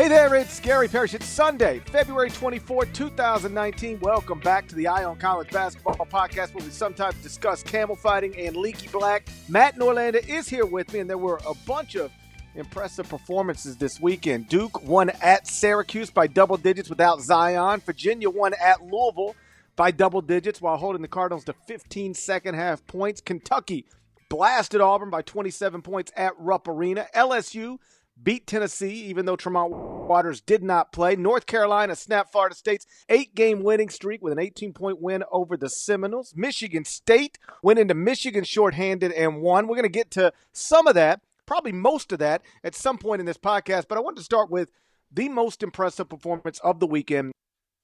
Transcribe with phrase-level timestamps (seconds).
[0.00, 1.12] Hey there, it's Gary Parrish.
[1.12, 4.00] It's Sunday, February 24, 2019.
[4.00, 8.34] Welcome back to the Eye on College Basketball Podcast, where we sometimes discuss camel fighting
[8.38, 9.28] and leaky black.
[9.46, 12.10] Matt Norlander is here with me, and there were a bunch of
[12.54, 14.48] impressive performances this weekend.
[14.48, 17.80] Duke won at Syracuse by double digits without Zion.
[17.80, 19.36] Virginia won at Louisville
[19.76, 23.20] by double digits while holding the Cardinals to 15 second half points.
[23.20, 23.84] Kentucky
[24.30, 27.06] blasted Auburn by 27 points at Rupp Arena.
[27.14, 27.76] LSU
[28.22, 31.16] beat Tennessee, even though Tremont Waters did not play.
[31.16, 35.56] North Carolina snapped Florida State's eight game winning streak with an 18 point win over
[35.56, 36.34] the Seminoles.
[36.36, 39.66] Michigan State went into Michigan shorthanded and won.
[39.66, 43.20] We're going to get to some of that, probably most of that, at some point
[43.20, 44.70] in this podcast, but I want to start with
[45.12, 47.32] the most impressive performance of the weekend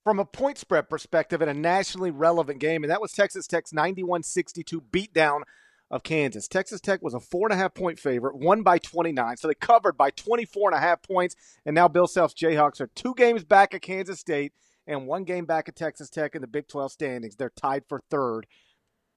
[0.05, 3.73] from a point spread perspective in a nationally relevant game, and that was Texas Tech's
[3.73, 5.41] 91 62 beatdown
[5.91, 6.49] of Kansas.
[6.49, 9.55] Texas Tech was a four and a half point favorite, won by 29, so they
[9.55, 11.37] covered by 24 and a half points.
[11.65, 14.53] And now Bill Self's Jayhawks are two games back at Kansas State
[14.87, 17.37] and one game back at Texas Tech in the Big 12 standings.
[17.37, 18.47] They're tied for third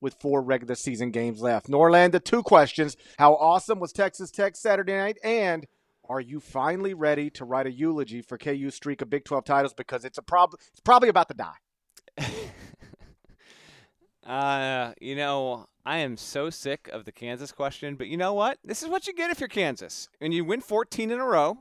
[0.02, 1.68] with four regular season games left.
[1.68, 2.96] Norlander, two questions.
[3.18, 5.18] How awesome was Texas Tech Saturday night?
[5.24, 5.68] And
[6.08, 9.74] are you finally ready to write a eulogy for KU's streak of Big 12 titles?
[9.74, 11.58] Because it's a prob- it's probably about to die.
[14.30, 18.60] Uh, you know, I am so sick of the Kansas question, but you know what?
[18.64, 20.08] This is what you get if you're Kansas.
[20.22, 21.58] and you win 14 in a row,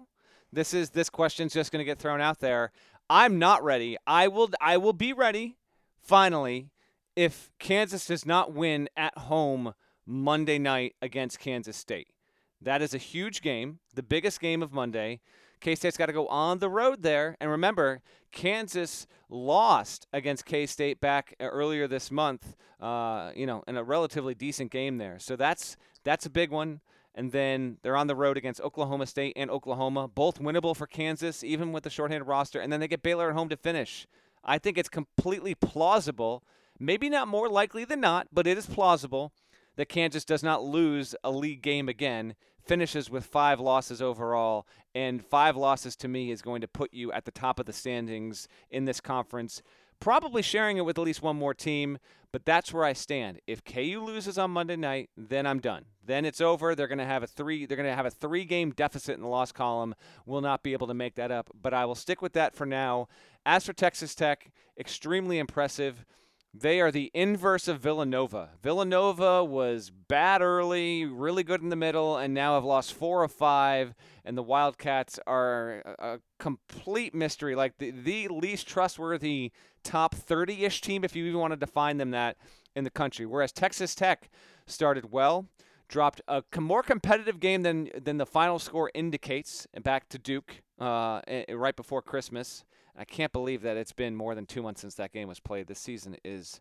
[0.53, 2.71] this is this question's just going to get thrown out there.
[3.09, 3.97] I'm not ready.
[4.07, 5.57] I will I will be ready
[5.99, 6.69] finally
[7.17, 9.73] if Kansas does not win at home
[10.05, 12.09] Monday night against Kansas State.
[12.61, 15.21] That is a huge game, the biggest game of Monday.
[15.61, 17.37] K State's got to go on the road there.
[17.41, 18.01] And remember,
[18.33, 22.57] Kansas lost against K State back earlier this month.
[22.81, 25.19] Uh, you know, in a relatively decent game there.
[25.19, 26.81] So that's that's a big one.
[27.15, 31.43] And then they're on the road against Oklahoma State and Oklahoma, both winnable for Kansas,
[31.43, 32.61] even with the shorthanded roster.
[32.61, 34.07] And then they get Baylor at home to finish.
[34.45, 36.45] I think it's completely plausible,
[36.79, 39.33] maybe not more likely than not, but it is plausible
[39.75, 42.37] that Kansas does not lose a league game again
[42.69, 47.11] finishes with five losses overall, and five losses to me is going to put you
[47.11, 49.63] at the top of the standings in this conference.
[50.01, 51.99] Probably sharing it with at least one more team,
[52.31, 53.41] but that's where I stand.
[53.47, 55.87] If KU loses on Monday night, then I'm done.
[56.05, 56.75] Then it's over.
[56.75, 57.67] They're going to have a three.
[57.67, 59.95] They're going to have a three-game deficit in the loss column.
[60.25, 61.51] Will not be able to make that up.
[61.61, 63.09] But I will stick with that for now.
[63.45, 66.05] As for Texas Tech, extremely impressive.
[66.61, 68.51] They are the inverse of Villanova.
[68.63, 73.31] Villanova was bad early, really good in the middle, and now have lost four of
[73.31, 73.95] five.
[74.25, 79.53] And the Wildcats are a complete mystery, like the, the least trustworthy
[79.85, 82.37] top 30 ish team, if you even want to define them that,
[82.75, 83.25] in the country.
[83.25, 84.29] Whereas Texas Tech
[84.67, 85.47] started well,
[85.89, 90.63] dropped a more competitive game than, than the final score indicates, and back to Duke
[90.81, 91.21] uh,
[91.51, 92.65] right before Christmas.
[92.99, 95.69] I can't believe that it's been more than two months since that game was played.
[95.69, 96.61] This season is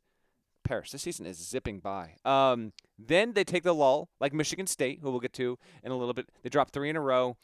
[0.64, 0.92] Parrish.
[0.92, 2.16] This season is zipping by.
[2.26, 5.98] Um, then they take the lull, like Michigan State, who we'll get to in a
[5.98, 6.30] little bit.
[6.44, 7.38] They drop three in a row,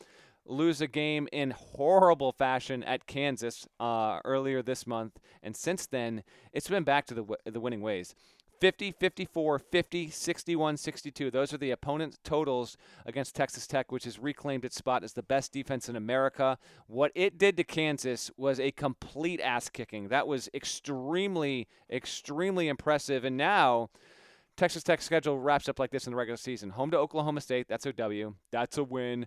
[0.45, 6.23] lose a game in horrible fashion at Kansas uh, earlier this month, and since then
[6.51, 8.13] it's been back to the the winning ways.
[8.63, 11.29] 50, 54, 50, 61, 62.
[11.29, 15.21] Those are the opponent totals against Texas Tech, which has reclaimed its spot as the
[15.21, 16.57] best defense in America.
[16.87, 20.07] What it did to Kansas was a complete ass kicking.
[20.07, 23.25] That was extremely, extremely impressive.
[23.25, 23.89] And now.
[24.55, 26.69] Texas Tech schedule wraps up like this in the regular season.
[26.69, 28.35] Home to Oklahoma State, that's a W.
[28.51, 29.25] That's a win.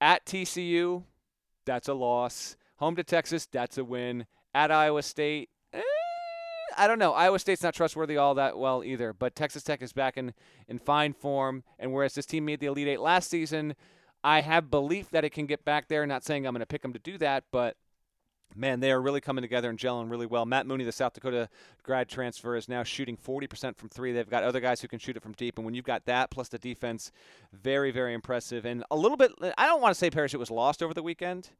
[0.00, 1.02] At TCU,
[1.66, 2.56] that's a loss.
[2.76, 4.24] Home to Texas, that's a win.
[4.54, 5.50] At Iowa State,
[6.76, 7.12] I don't know.
[7.12, 10.34] Iowa State's not trustworthy all that well either, but Texas Tech is back in,
[10.68, 11.64] in fine form.
[11.78, 13.74] And whereas this team made the Elite Eight last season,
[14.22, 16.06] I have belief that it can get back there.
[16.06, 17.76] Not saying I'm going to pick them to do that, but
[18.56, 20.44] man, they are really coming together and gelling really well.
[20.44, 21.48] Matt Mooney, the South Dakota
[21.82, 24.12] grad transfer, is now shooting 40% from three.
[24.12, 25.58] They've got other guys who can shoot it from deep.
[25.58, 27.12] And when you've got that plus the defense,
[27.52, 28.64] very, very impressive.
[28.64, 31.50] And a little bit, I don't want to say it was lost over the weekend.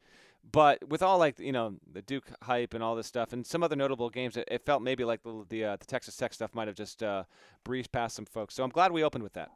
[0.50, 3.62] But with all like you know the Duke hype and all this stuff, and some
[3.62, 6.55] other notable games, it, it felt maybe like the the, uh, the, Texas Tech stuff
[6.55, 7.25] might have just uh,
[7.65, 8.55] breezed past some folks.
[8.55, 9.50] So I'm glad we opened with that.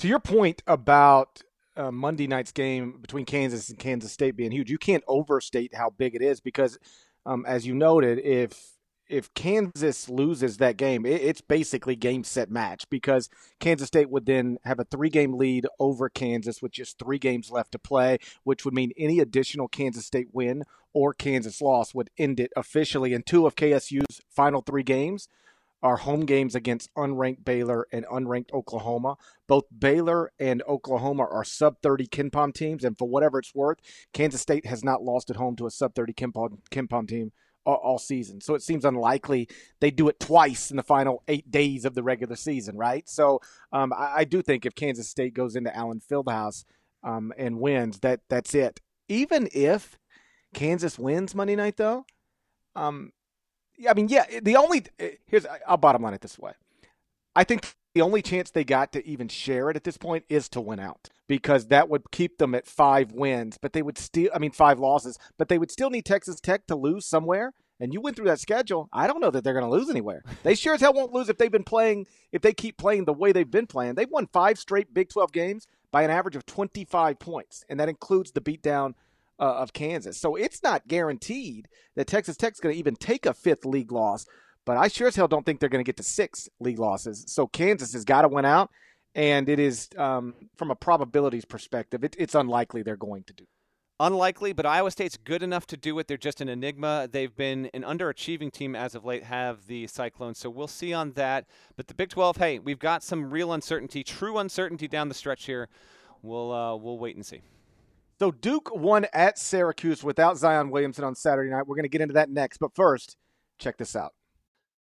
[0.00, 1.42] To your point about
[1.76, 5.90] uh, Monday night's game between Kansas and Kansas State being huge, you can't overstate how
[5.90, 6.78] big it is because,
[7.26, 8.73] um, as you noted, if
[9.08, 13.28] if Kansas loses that game, it, it's basically game set match because
[13.60, 17.50] Kansas State would then have a three game lead over Kansas with just three games
[17.50, 22.10] left to play, which would mean any additional Kansas State win or Kansas loss would
[22.18, 23.14] end it officially.
[23.14, 25.28] And two of KSU's final three games
[25.82, 29.16] are home games against unranked Baylor and unranked Oklahoma.
[29.46, 33.80] Both Baylor and Oklahoma are sub 30 KenPom teams, and for whatever it's worth,
[34.14, 37.32] Kansas State has not lost at home to a sub 30 KenPom, KenPom team
[37.64, 38.40] all, all, season.
[38.40, 39.48] So it seems unlikely
[39.80, 43.08] they do it twice in the final eight days of the regular season, right?
[43.08, 43.40] So
[43.72, 46.64] um, I, I, do think if Kansas State goes into Allen Fieldhouse
[47.02, 48.80] um, and wins, that that's it.
[49.08, 49.98] Even if
[50.54, 52.06] Kansas wins Monday night, though,
[52.76, 53.12] um,
[53.88, 54.84] I mean, yeah, the only
[55.26, 56.52] here's I'll bottom line it this way.
[57.36, 60.48] I think the only chance they got to even share it at this point is
[60.50, 64.30] to win out because that would keep them at five wins, but they would still,
[64.34, 67.52] I mean, five losses, but they would still need Texas Tech to lose somewhere.
[67.80, 68.88] And you went through that schedule.
[68.92, 70.22] I don't know that they're going to lose anywhere.
[70.42, 73.12] They sure as hell won't lose if they've been playing, if they keep playing the
[73.12, 73.94] way they've been playing.
[73.94, 77.88] They've won five straight Big 12 games by an average of 25 points, and that
[77.88, 78.94] includes the beatdown
[79.38, 80.20] uh, of Kansas.
[80.20, 84.26] So it's not guaranteed that Texas Tech's going to even take a fifth league loss.
[84.64, 87.24] But I sure as hell don't think they're going to get to six league losses.
[87.28, 88.70] So Kansas has got to win out,
[89.14, 93.44] and it is um, from a probabilities perspective, it, it's unlikely they're going to do.
[94.00, 96.08] Unlikely, but Iowa State's good enough to do it.
[96.08, 97.08] They're just an enigma.
[97.10, 100.38] They've been an underachieving team as of late, have the Cyclones.
[100.38, 101.46] So we'll see on that.
[101.76, 105.44] But the Big 12, hey, we've got some real uncertainty, true uncertainty down the stretch
[105.44, 105.68] here.
[106.22, 107.42] We'll uh, we'll wait and see.
[108.18, 111.66] So Duke won at Syracuse without Zion Williamson on Saturday night.
[111.66, 113.16] We're going to get into that next, but first,
[113.58, 114.12] check this out.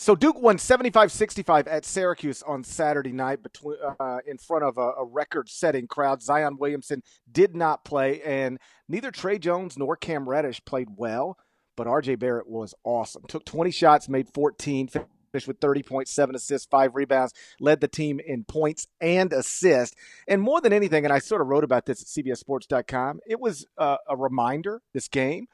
[0.00, 4.92] So Duke won 75-65 at Syracuse on Saturday night between, uh, in front of a,
[4.92, 6.22] a record-setting crowd.
[6.22, 11.36] Zion Williamson did not play, and neither Tre Jones nor Cam Reddish played well,
[11.76, 12.14] but R.J.
[12.14, 13.24] Barrett was awesome.
[13.26, 18.44] Took 20 shots, made 14, finished with 30.7 assists, five rebounds, led the team in
[18.44, 19.96] points and assists.
[20.28, 23.66] And more than anything, and I sort of wrote about this at CBSSports.com, it was
[23.76, 25.48] uh, a reminder, this game.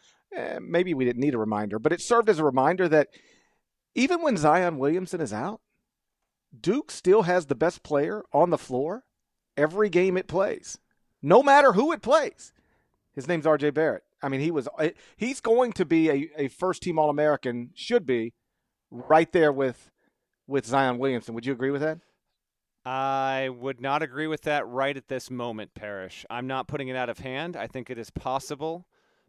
[0.60, 3.08] Maybe we didn't need a reminder, but it served as a reminder that–
[3.94, 5.60] even when Zion Williamson is out,
[6.58, 9.04] Duke still has the best player on the floor
[9.56, 10.78] every game it plays,
[11.22, 12.52] no matter who it plays.
[13.14, 14.02] His name's RJ Barrett.
[14.22, 17.70] I mean, he was eh, he's going to be a, a first team All American,
[17.74, 18.32] should be
[18.90, 19.90] right there with
[20.46, 21.34] with Zion Williamson.
[21.34, 21.98] Would you agree with that?
[22.84, 26.26] I would not agree with that right at this moment, Parrish.
[26.28, 27.56] I'm not putting it out of hand.
[27.56, 28.86] I think it is possible.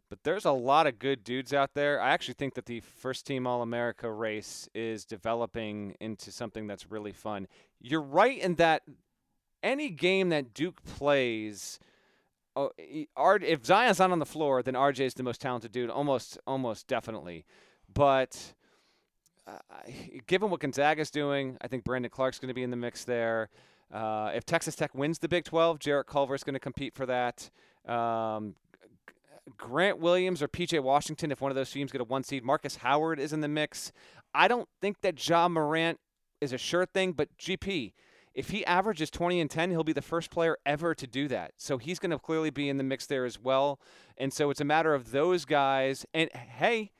[0.08, 2.00] But there's a lot of good dudes out there.
[2.00, 6.90] I actually think that the first team All America race is developing into something that's
[6.90, 7.48] really fun.
[7.80, 8.82] You're right in that
[9.62, 11.80] any game that Duke plays,
[12.54, 16.38] oh, if Zion's not on the floor, then RJ is the most talented dude, almost,
[16.46, 17.44] almost definitely.
[17.92, 18.54] But
[19.46, 19.58] uh,
[20.28, 23.48] given what Gonzaga's doing, I think Brandon Clarke's going to be in the mix there.
[23.92, 27.50] Uh, if Texas Tech wins the Big 12, Jarrett Culver's going to compete for that.
[27.86, 28.56] Um,
[29.56, 32.44] Grant Williams or PJ Washington, if one of those teams get a one seed.
[32.44, 33.92] Marcus Howard is in the mix.
[34.34, 35.98] I don't think that Ja Morant
[36.40, 37.92] is a sure thing, but GP,
[38.34, 41.52] if he averages 20 and 10, he'll be the first player ever to do that.
[41.56, 43.80] So he's going to clearly be in the mix there as well.
[44.18, 46.04] And so it's a matter of those guys.
[46.12, 46.90] And hey,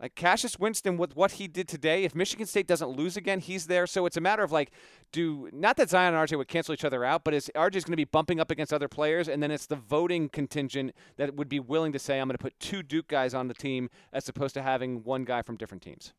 [0.00, 3.66] like Cassius Winston, with what he did today, if Michigan State doesn't lose again, he's
[3.66, 3.86] there.
[3.86, 4.70] So it's a matter of like,
[5.14, 7.84] do not that Zion and RJ would cancel each other out, but is RJ is
[7.84, 11.36] going to be bumping up against other players, and then it's the voting contingent that
[11.36, 13.90] would be willing to say, I'm going to put two Duke guys on the team
[14.12, 16.12] as opposed to having one guy from different teams.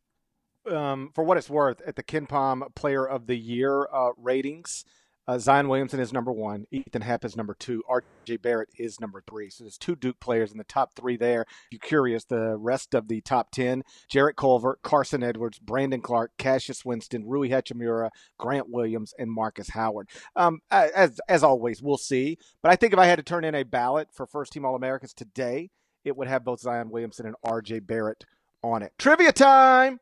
[0.72, 4.86] Um, for what it's worth, at the KenPom Player of the Year uh, ratings,
[5.28, 6.66] Uh, Zion Williamson is number one.
[6.72, 7.84] Ethan Happ is number two.
[7.90, 8.38] R.J.
[8.38, 9.50] Barrett is number three.
[9.50, 11.42] So there's two Duke players in the top three there.
[11.42, 16.32] If you're curious, the rest of the top 10 Jarrett Culver, Carson Edwards, Brandon Clarke,
[16.38, 20.10] Cassius Winston, Rui Hachimura, Grant Williams, and Marcus Howard.
[20.36, 22.38] Um, as, as always, we'll see.
[22.62, 24.76] But I think if I had to turn in a ballot for first team All
[24.76, 25.72] Americans today,
[26.04, 27.80] it would have both Zion Williamson and R.J.
[27.80, 28.26] Barrett
[28.64, 28.94] on it.
[28.98, 30.00] Trivia time!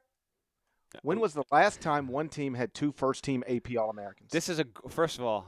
[1.01, 4.31] When was the last time one team had two first team AP All Americans?
[4.31, 5.47] This is a first of all,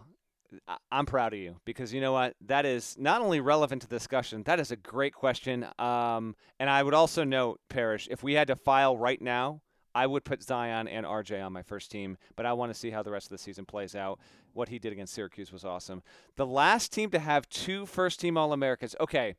[0.91, 2.35] I'm proud of you because you know what?
[2.41, 4.43] That is not only relevant to the discussion.
[4.43, 5.65] That is a great question.
[5.79, 9.61] Um, and I would also note, Parrish, if we had to file right now,
[9.93, 12.89] I would put Zion and RJ on my first team, but I want to see
[12.89, 14.19] how the rest of the season plays out.
[14.53, 16.03] What he did against Syracuse was awesome.
[16.35, 18.95] The last team to have two first team All Americans.
[18.99, 19.35] Okay.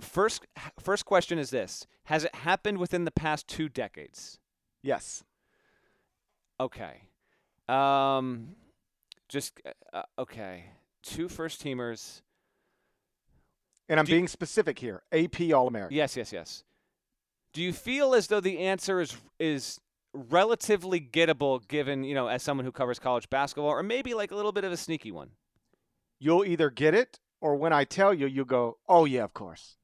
[0.00, 0.46] First
[0.78, 1.86] first question is this.
[2.04, 4.39] Has it happened within the past 2 decades?
[4.82, 5.24] Yes.
[6.58, 7.02] Okay.
[7.68, 8.56] Um,
[9.28, 10.66] just uh, uh okay.
[11.02, 12.22] Two first teamers.
[13.88, 15.02] And I'm Do being specific here.
[15.12, 15.96] AP All American.
[15.96, 16.64] Yes, yes, yes.
[17.52, 19.80] Do you feel as though the answer is is
[20.12, 24.36] relatively gettable given, you know, as someone who covers college basketball or maybe like a
[24.36, 25.30] little bit of a sneaky one?
[26.18, 29.76] You'll either get it or when I tell you you go, "Oh yeah, of course."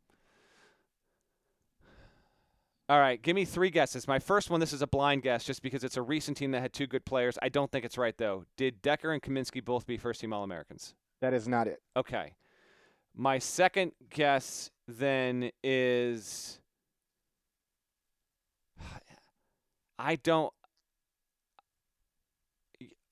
[2.89, 4.07] All right, give me three guesses.
[4.07, 6.61] My first one, this is a blind guess just because it's a recent team that
[6.61, 7.37] had two good players.
[7.43, 8.45] I don't think it's right, though.
[8.57, 10.95] Did Dekker and Kaminsky both be first team All Americans?
[11.21, 11.83] That is not it.
[11.97, 12.35] Okay.
[13.17, 16.61] My second guess then is.
[19.99, 20.53] I don't.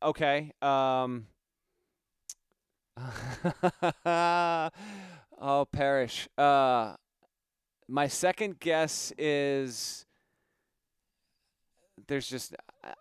[0.02, 0.52] Okay.
[0.62, 1.26] Um.
[4.06, 6.28] oh, Parrish.
[6.38, 6.94] Uh,
[7.88, 10.06] my second guess is
[12.06, 12.92] there's just uh,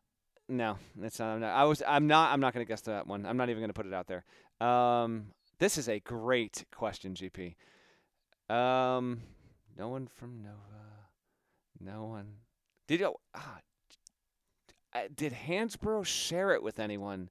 [0.50, 1.56] no, it's not, not.
[1.56, 1.82] I was.
[1.88, 2.34] I'm not.
[2.34, 3.26] I'm not going to guess that one.
[3.26, 4.26] I'm not even going to put it out there.
[4.66, 5.28] Um,
[5.60, 7.56] this is a great question, GP.
[8.54, 9.22] Um,
[9.78, 10.58] no one from Nova.
[11.80, 12.28] No one.
[12.88, 13.16] Did you?
[13.34, 13.60] Ah,
[15.16, 17.30] did Hansbrough share it with anyone?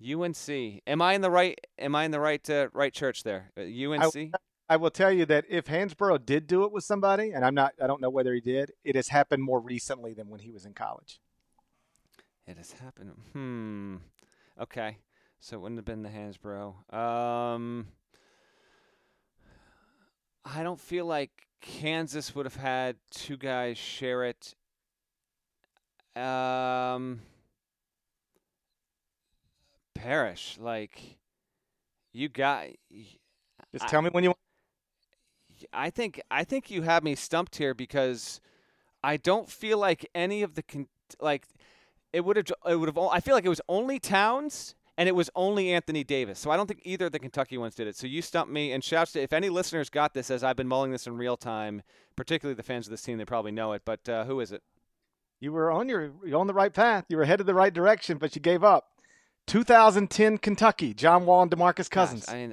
[0.00, 0.48] UNC.
[0.86, 1.58] Am I in the right?
[1.78, 3.50] Am I in the right uh, right church there?
[3.56, 4.00] UNC.
[4.00, 4.30] Uh, I,
[4.68, 7.72] I will tell you that if Hansbrough did do it with somebody, and I'm not,
[7.82, 10.66] I don't know whether he did, it has happened more recently than when he was
[10.66, 11.20] in college.
[12.46, 13.12] It has happened.
[13.32, 13.96] Hmm.
[14.60, 14.98] Okay.
[15.40, 16.94] So it wouldn't have been the Hansbrough.
[16.94, 17.88] Um,
[20.44, 24.54] I don't feel like Kansas would have had two guys share it.
[26.16, 27.20] Um,
[29.94, 31.18] Parrish, like
[32.12, 32.66] you got.
[33.72, 34.34] Just tell I, me when you
[35.72, 38.40] I think I think you have me stumped here because
[39.02, 40.88] I don't feel like any of the con-
[41.20, 41.46] like
[42.12, 45.14] it would have it would have I feel like it was only Towns and it
[45.14, 46.38] was only Anthony Davis.
[46.38, 47.96] So I don't think either of the Kentucky ones did it.
[47.96, 50.68] So you stumped me and shouts to if any listeners got this as I've been
[50.68, 51.82] mulling this in real time,
[52.16, 53.82] particularly the fans of this team, they probably know it.
[53.84, 54.62] But uh, who is it?
[55.40, 57.04] You were on your you're on the right path.
[57.08, 58.88] You were headed the right direction, but you gave up.
[59.46, 62.26] 2010 Kentucky, John Wall and DeMarcus Cousins.
[62.26, 62.52] Gosh, I mean,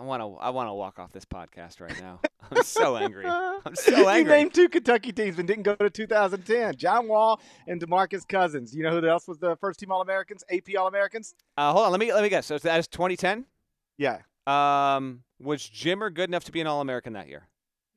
[0.00, 0.42] I want to.
[0.42, 2.20] I want to walk off this podcast right now.
[2.50, 3.26] I'm so angry.
[3.28, 4.32] I'm so angry.
[4.32, 6.76] You named two Kentucky teams and didn't go to 2010.
[6.76, 8.74] John Wall and Demarcus Cousins.
[8.74, 10.42] You know who else was the first team All Americans?
[10.50, 11.34] AP All Americans.
[11.58, 11.90] Uh, hold on.
[11.90, 12.46] Let me let me guess.
[12.46, 13.44] So that is 2010.
[13.98, 14.20] Yeah.
[14.46, 17.48] Um, was Jimmer good enough to be an All American that year?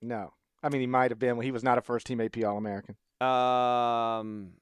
[0.02, 0.34] No.
[0.62, 1.40] I mean, he might have been.
[1.42, 2.98] He was not a first team AP All American.
[3.22, 4.56] Um,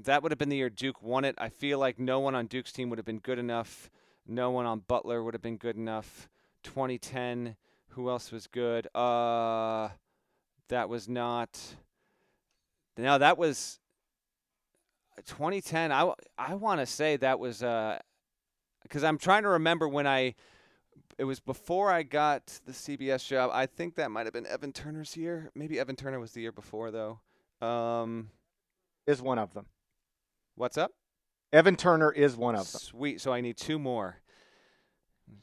[0.00, 1.34] that would have been the year Duke won it.
[1.38, 3.90] I feel like no one on Duke's team would have been good enough.
[4.26, 6.28] No one on Butler would have been good enough.
[6.62, 7.56] 2010.
[7.90, 8.88] Who else was good?
[8.94, 9.90] Uh,
[10.68, 11.58] that was not.
[12.96, 13.78] No, that was
[15.26, 15.92] 2010.
[15.92, 17.98] I, I want to say that was uh,
[18.82, 20.34] because I'm trying to remember when I.
[21.18, 23.50] It was before I got the CBS job.
[23.52, 25.50] I think that might have been Evan Turner's year.
[25.54, 27.20] Maybe Evan Turner was the year before though.
[27.66, 28.30] Um,
[29.06, 29.66] is one of them.
[30.54, 30.92] What's up?
[31.52, 32.80] Evan Turner is one of them.
[32.80, 33.20] Sweet.
[33.20, 34.16] So I need two more.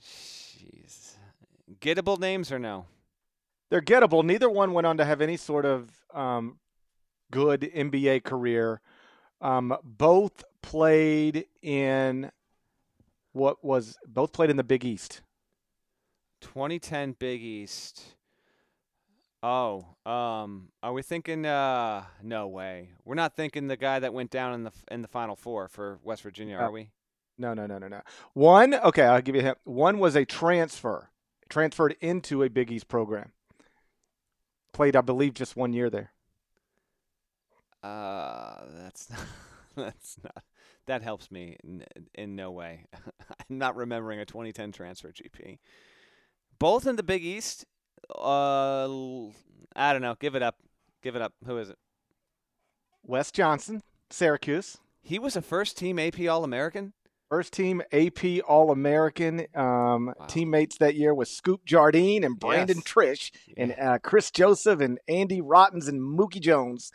[0.02, 1.09] Jeez.
[1.82, 2.86] Gettable names or no?
[3.70, 4.24] They're gettable.
[4.24, 6.58] Neither one went on to have any sort of um,
[7.32, 8.82] good NBA career.
[9.42, 12.32] Um, both played in
[13.32, 15.22] what was both played in the Big East.
[16.42, 18.16] 2010 Big East.
[19.42, 21.46] Oh, um, are we thinking?
[21.46, 22.90] Uh, no way.
[23.06, 26.00] We're not thinking the guy that went down in the in the Final Four for
[26.04, 26.90] West Virginia, uh, are we?
[27.38, 28.02] No, no, no, no, no.
[28.34, 29.58] One, okay, I'll give you a hint.
[29.64, 31.10] One was a transfer,
[31.50, 33.32] transferred into a Big East program.
[34.72, 36.12] Played, I believe, just one year there.
[37.82, 39.20] Uh, that's not,
[39.76, 40.44] that's not
[40.90, 42.86] that helps me in, in no way.
[42.96, 45.60] I'm not remembering a 2010 transfer GP.
[46.58, 47.66] Both in the Big East.
[48.14, 48.86] Uh,
[49.76, 50.16] I don't know.
[50.20, 50.58] Give it up.
[51.04, 51.34] Give it up.
[51.46, 51.78] Who is it?
[53.04, 54.78] Wes Johnson, Syracuse.
[55.02, 56.94] He was a first team AP All American.
[57.30, 59.46] First team AP All American.
[59.54, 60.26] Um, wow.
[60.28, 63.32] Teammates that year was Scoop Jardine and Brandon yes.
[63.48, 63.64] Yeah.
[63.64, 66.92] and uh, Kris Joseph and Andy Rautins and Mookie Jones.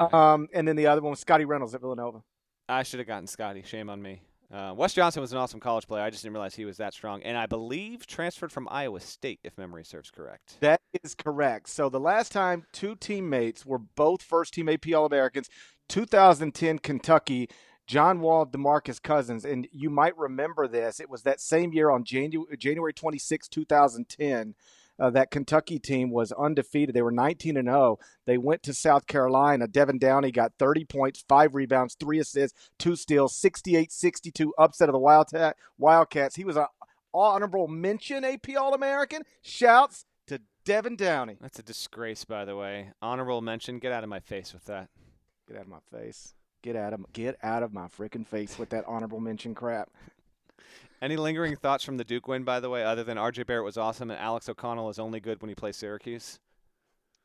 [0.00, 0.16] Okay.
[0.16, 2.22] Um, and then the other one was Scottie Reynolds at Villanova.
[2.68, 3.62] I should have gotten Scottie.
[3.62, 4.22] Shame on me.
[4.52, 6.02] Uh, Wes Johnson was an awesome college player.
[6.02, 7.22] I just didn't realize he was that strong.
[7.22, 10.58] And I believe transferred from Iowa State, if memory serves correct.
[10.60, 11.68] That is correct.
[11.68, 15.50] So the last time two teammates were both first team AP All Americans,
[15.88, 17.48] 2010 Kentucky,
[17.86, 19.44] John Wall, DeMarcus Cousins.
[19.44, 21.00] And you might remember this.
[21.00, 24.54] It was that same year on January, January 26, 2010
[24.98, 26.94] uh, that Kentucky team was undefeated.
[26.94, 27.98] They were 19 and 0.
[28.26, 29.66] They went to South Carolina.
[29.66, 34.92] Devin Downey got 30 points, five rebounds, three assists, two steals, 68 62 upset of
[34.92, 36.36] the Wildcat, Wildcats.
[36.36, 36.66] He was an
[37.12, 39.22] honorable mention AP All American.
[39.42, 41.36] Shouts to Devin Downey.
[41.40, 42.90] That's a disgrace, by the way.
[43.02, 43.78] Honorable mention.
[43.78, 44.88] Get out of my face with that.
[45.48, 46.34] Get out of my face.
[46.64, 49.90] Get out of get out of my freaking face with that honorable mention crap.
[51.02, 53.76] Any lingering thoughts from the Duke win, by the way, other than RJ Barrett was
[53.76, 56.38] awesome and Alex O'Connell is only good when he plays Syracuse?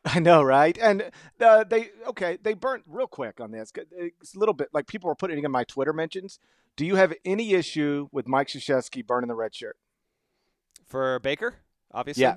[0.03, 0.77] I know, right?
[0.77, 3.71] And uh, they okay, they burnt real quick on this.
[3.89, 6.37] It's a little bit like people were putting in my Twitter mentions.
[6.75, 9.77] Do you have any issue with Mike Krzyzewski burning the red shirt
[10.85, 11.55] for Baker?
[11.93, 12.35] Obviously, yeah.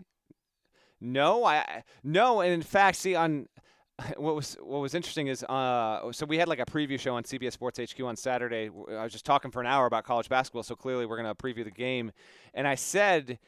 [1.00, 3.48] No, I no, and in fact, see on
[4.16, 7.22] what was what was interesting is uh, so we had like a preview show on
[7.22, 8.70] CBS Sports HQ on Saturday.
[8.90, 11.34] I was just talking for an hour about college basketball, so clearly we're going to
[11.34, 12.12] preview the game.
[12.54, 13.38] And I said,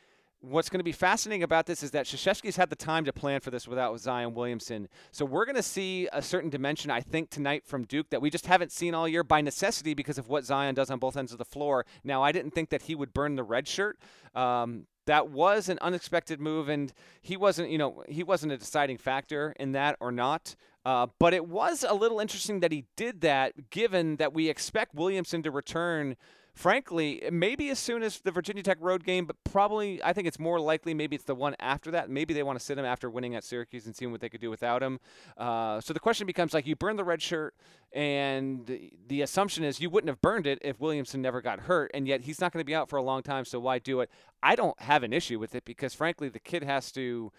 [0.41, 3.41] what's going to be fascinating about this is that Krzyzewski's had the time to plan
[3.41, 4.89] for this without Zion Williamson.
[5.11, 8.31] So we're going to see a certain dimension, I think, tonight from Duke that we
[8.31, 11.33] just haven't seen all year by necessity because of what Zion does on both ends
[11.33, 11.87] of the floor.
[12.03, 13.99] Now, I didn't think that he would burn the red shirt.
[14.35, 18.99] Um, that was an unexpected move, and he wasn't, you know, he wasn't a deciding
[18.99, 20.57] factor in that or not.
[20.85, 24.95] Uh, but it was a little interesting that he did that, given that we expect
[24.95, 26.17] Williamson to return
[26.55, 30.39] frankly, maybe as soon as the Virginia Tech road game, but probably I think it's
[30.39, 32.09] more likely maybe it's the one after that.
[32.09, 34.41] Maybe they want to sit him after winning at Syracuse and seeing what they could
[34.41, 35.01] do without him.
[35.37, 37.55] Uh, so the question becomes like you burn the red shirt,
[37.93, 42.07] and the assumption is you wouldn't have burned it if Williamson never got hurt, and
[42.07, 43.45] yet he's not going to be out for a long time.
[43.45, 44.11] So why do it?
[44.43, 47.33] I don't have an issue with it because frankly the kid has to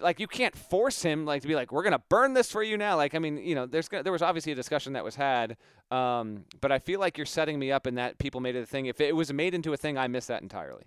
[0.00, 2.76] like you can't force him like to be like we're gonna burn this for you
[2.76, 5.14] now like i mean you know there's gonna there was obviously a discussion that was
[5.14, 5.56] had
[5.90, 8.66] um, but i feel like you're setting me up in that people made it a
[8.66, 10.84] thing if it was made into a thing i missed that entirely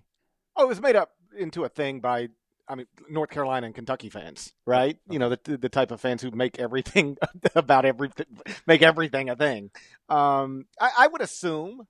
[0.56, 2.30] oh it was made up into a thing by
[2.72, 4.92] I mean, North Carolina and Kentucky fans, right?
[4.92, 5.00] Okay.
[5.14, 7.18] You know, the the type of fans who make everything
[7.56, 8.28] about everything,
[8.68, 9.72] make everything a thing.
[10.08, 11.88] Um, I, I would assume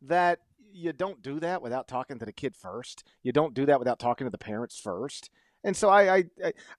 [0.00, 0.38] that
[0.72, 3.04] you don't do that without talking to the kid first.
[3.22, 5.30] You don't do that without talking to the parents first.
[5.64, 6.24] And so I, I,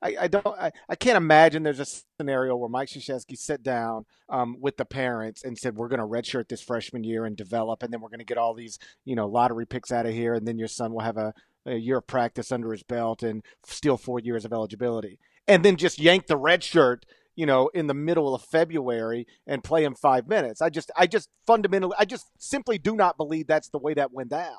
[0.01, 1.85] I, I don't, I, I can't imagine there's a
[2.19, 6.05] scenario where Mike Krzyzewski sat down um, with the parents and said, "We're going to
[6.05, 9.15] redshirt this freshman year and develop, and then we're going to get all these, you
[9.15, 11.33] know, lottery picks out of here, and then your son will have a,
[11.65, 15.17] a year of practice under his belt and steal four years of eligibility,
[15.47, 19.63] and then just yank the red shirt." you know, in the middle of February and
[19.63, 20.61] play him five minutes.
[20.61, 24.13] I just, I just fundamentally, I just simply do not believe that's the way that
[24.13, 24.55] went down.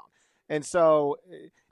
[0.49, 1.17] And so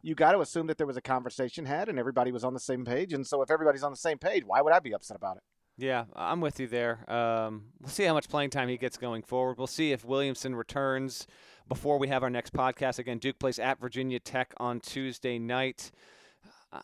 [0.02, 2.60] you got to assume that there was a conversation had and everybody was on the
[2.60, 3.12] same page.
[3.12, 5.42] And so if everybody's on the same page, why would I be upset about it?
[5.78, 7.10] Yeah, I'm with you there.
[7.10, 9.56] Um, we'll see how much playing time he gets going forward.
[9.56, 11.26] We'll see if Williamson returns
[11.68, 12.98] before we have our next podcast.
[12.98, 15.90] Again, Duke plays at Virginia Tech on Tuesday night.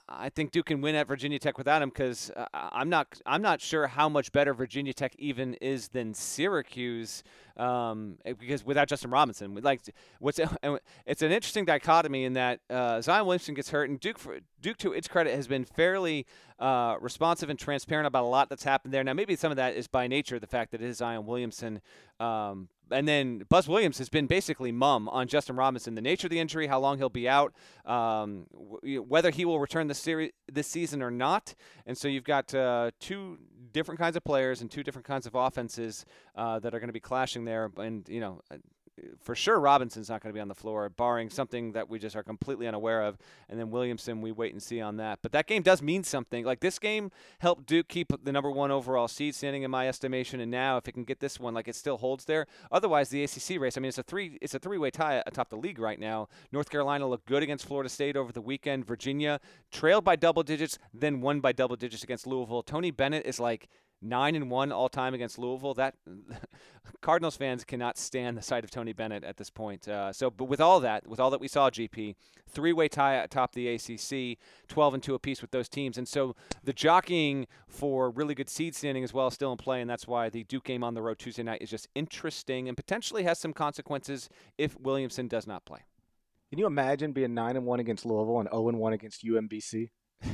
[0.08, 3.40] I think Duke can win at Virginia Tech without him because uh, I'm not I'm
[3.40, 7.22] not sure how much better Virginia Tech even is than Syracuse
[7.56, 9.80] um, eh, because without Justin Robinson, like
[10.18, 10.38] what's
[11.06, 14.76] it's an interesting dichotomy in that uh, Zion Williamson gets hurt and Duke for, Duke
[14.78, 16.26] to its credit has been fairly
[16.58, 19.04] uh, responsive and transparent about a lot that's happened there.
[19.04, 21.80] Now maybe some of that is by nature the fact that it is Zion Williamson,
[22.20, 25.94] um, and then Buzz Williams has been basically mum on Justin Robinson.
[25.94, 29.60] The nature of the injury, how long he'll be out, um, w- whether he will
[29.60, 31.54] return the series this season or not.
[31.86, 33.38] And so you've got uh, two
[33.72, 36.94] different kinds of players and two different kinds of offenses uh, that are going to
[36.94, 37.70] be clashing there.
[37.76, 38.40] And you know,
[39.20, 42.16] for sure Robinson's not going to be on the floor, barring something that we just
[42.16, 43.18] are completely unaware of.
[43.48, 45.20] And then Williamson, we wait and see on that.
[45.22, 46.44] But that game does mean something.
[46.44, 50.40] Like this game helped Duke keep the number one overall seed standing in my estimation.
[50.40, 52.46] And now if it can get this one, like it still holds there.
[52.70, 53.76] Otherwise, the ACC race.
[53.76, 56.28] I mean, it's a three it's a three way tie atop the league right now.
[56.52, 58.86] North Carolina looked good against Florida State over the weekend.
[58.86, 62.62] Virginia trailed by double digits, then won by double digits against Louisville.
[62.62, 63.68] Tony Bennett is like
[64.00, 65.74] nine and one all time against Louisville.
[65.74, 65.94] That
[67.00, 69.88] Cardinals fans cannot stand the sight of Tony Bennett at this point.
[69.88, 72.14] Uh, so, but with all that, with all that we saw, GP
[72.48, 76.34] three-way tie atop the ACC, 12 and two apiece with those teams, and so
[76.64, 80.06] the jockeying for really good seed standing as well is still in play, and that's
[80.06, 83.38] why the Duke game on the road Tuesday night is just interesting and potentially has
[83.38, 85.80] some consequences if Williamson does not play.
[86.50, 89.90] Can you imagine being nine and one against Louisville and zero and one against UMBC?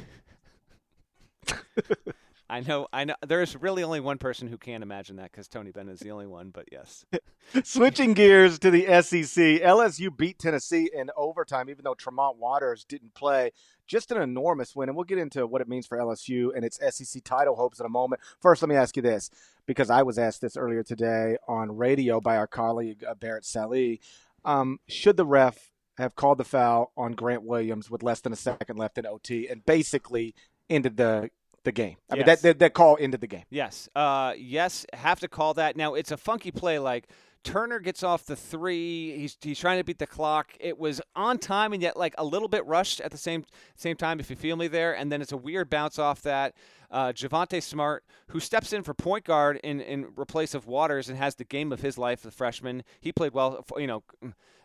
[2.48, 3.14] I know, I know.
[3.26, 6.26] There's really only one person who can't imagine that because Tony Bennett is the only
[6.26, 6.50] one.
[6.50, 7.06] But yes.
[7.64, 13.14] Switching gears to the SEC, LSU beat Tennessee in overtime, even though Tremont Waters didn't
[13.14, 13.52] play.
[13.86, 16.78] Just an enormous win, and we'll get into what it means for LSU and its
[16.90, 18.20] SEC title hopes in a moment.
[18.40, 19.30] First, let me ask you this,
[19.66, 24.00] because I was asked this earlier today on radio by our colleague uh, Barrett Sallee.
[24.44, 28.36] Um, should the ref have called the foul on Grant Williams with less than a
[28.36, 30.34] second left in OT and basically
[30.68, 31.30] ended the
[31.64, 31.96] the game.
[32.10, 32.18] I yes.
[32.18, 33.44] mean, that, that, that call into the game.
[33.50, 33.88] Yes.
[33.94, 35.76] Uh, yes, have to call that.
[35.76, 36.78] Now, it's a funky play.
[36.78, 37.08] Like,
[37.44, 39.18] Turner gets off the three.
[39.18, 40.52] He's, he's trying to beat the clock.
[40.58, 43.44] It was on time and yet like a little bit rushed at the same
[43.76, 44.18] same time.
[44.18, 46.54] If you feel me there, and then it's a weird bounce off that.
[46.90, 51.18] Uh, Javonte Smart, who steps in for point guard in in replace of Waters and
[51.18, 52.82] has the game of his life, the freshman.
[53.00, 53.64] He played well.
[53.76, 54.02] You know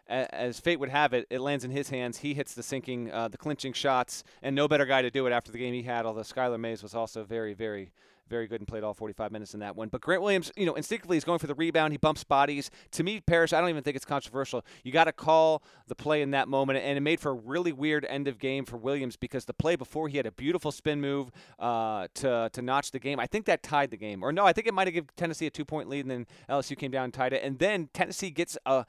[0.10, 2.18] as fate would have it, it lands in his hands.
[2.18, 5.32] He hits the sinking, uh, the clinching shots, and no better guy to do it
[5.32, 6.06] after the game he had.
[6.06, 7.92] Although Skylar Mays was also very, very,
[8.30, 9.90] very good and played all 45 minutes in that one.
[9.90, 11.94] But Grant Williams, you know, instinctively is going for the rebound.
[11.94, 12.70] He bumps bodies.
[12.92, 14.64] To me, Parrish, I don't even think it's controversial.
[14.84, 17.72] You got to call the play in that moment, and it made for a really
[17.74, 21.02] weird end of game for Williams because the play before he had a beautiful spin
[21.02, 23.20] move uh, to to notch the game.
[23.20, 25.48] I think that tied the game, or no, I think it might have given Tennessee
[25.48, 27.44] a two point lead, and then LSU came down and tied it.
[27.44, 28.86] And then Tennessee gets a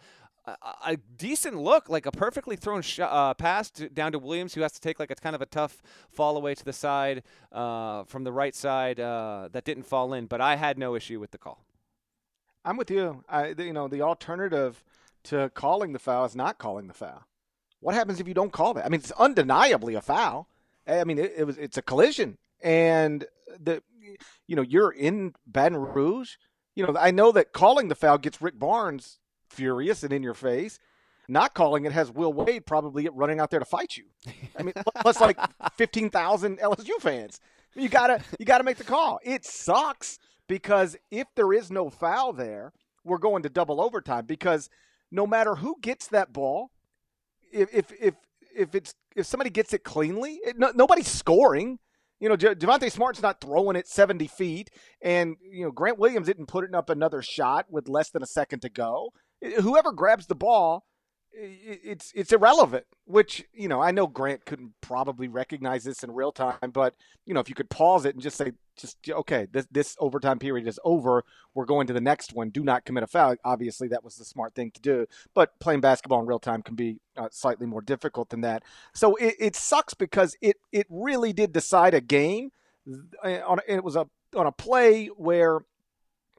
[0.46, 4.54] a, a decent look, like a perfectly thrown sh- uh, pass to, down to Williams,
[4.54, 7.22] who has to take like a kind of a tough fall away to the side
[7.52, 10.26] uh, from the right side uh, that didn't fall in.
[10.26, 11.64] But I had no issue with the call.
[12.64, 13.24] I'm with you.
[13.28, 14.84] I, you know, the alternative
[15.24, 17.24] to calling the foul is not calling the foul.
[17.80, 18.84] What happens if you don't call it?
[18.84, 20.48] I mean, it's undeniably a foul.
[20.86, 23.24] I mean, it, it was it's a collision, and
[23.58, 23.82] the
[24.46, 26.32] you know you're in Baton Rouge.
[26.74, 29.19] You know, I know that calling the foul gets Rick Barnes
[29.50, 30.78] furious and in your face.
[31.28, 34.04] Not calling it has Will Wade probably running out there to fight you.
[34.58, 35.38] I mean, plus like
[35.76, 37.40] fifteen thousand LSU fans.
[37.76, 39.20] You gotta you gotta make the call.
[39.22, 42.72] It sucks because if there is no foul there,
[43.04, 44.68] we're going to double overtime because
[45.12, 46.70] no matter who gets that ball,
[47.52, 48.14] if if if,
[48.56, 51.78] if it's if somebody gets it cleanly, it, no, nobody's scoring.
[52.18, 56.46] You know, Javonte Smart's not throwing it 70 feet, and you know Grant Williams didn't
[56.46, 60.34] put it up another shot with less than a second to go whoever grabs the
[60.34, 60.84] ball,
[61.32, 62.84] it's it's irrelevant.
[63.04, 66.94] Which you know, I know Grant couldn't probably recognize this in real time, but
[67.26, 70.38] you know, if you could pause it and just say, just okay, this this overtime
[70.38, 71.24] period is over.
[71.54, 72.50] We're going to the next one.
[72.50, 73.36] Do not commit a foul.
[73.44, 75.06] Obviously, that was the smart thing to do.
[75.34, 78.62] But playing basketball in real time can be uh, slightly more difficult than that.
[78.94, 82.50] So it, it sucks because it it really did decide a game.
[83.24, 85.60] On it was a on a play where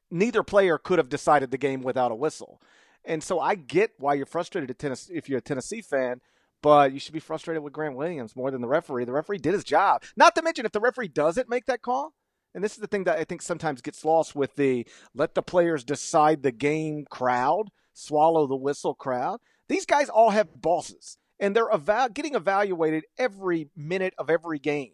[0.10, 2.62] neither player could have decided the game without a whistle.
[3.06, 6.22] And so I get why you're frustrated at Tennessee if you're a Tennessee fan,
[6.62, 9.06] but you should be frustrated with Grant Williams more than the referee.
[9.06, 10.04] The referee did his job.
[10.16, 12.14] Not to mention if the referee doesn't make that call,
[12.54, 14.86] and this is the thing that I think sometimes gets lost with the
[15.16, 19.40] let the players decide the game crowd, swallow the whistle crowd.
[19.68, 24.92] These guys all have bosses, and they're eval- getting evaluated every minute of every game.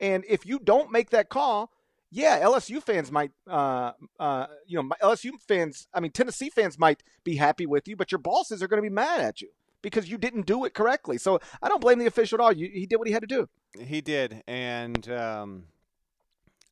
[0.00, 1.72] And if you don't make that call,
[2.10, 7.02] yeah, LSU fans might, uh, uh, you know, LSU fans, I mean, Tennessee fans might
[7.24, 9.48] be happy with you, but your bosses are going to be mad at you
[9.82, 11.18] because you didn't do it correctly.
[11.18, 12.52] So I don't blame the official at all.
[12.52, 13.48] You, he did what he had to do.
[13.78, 15.64] He did, and um,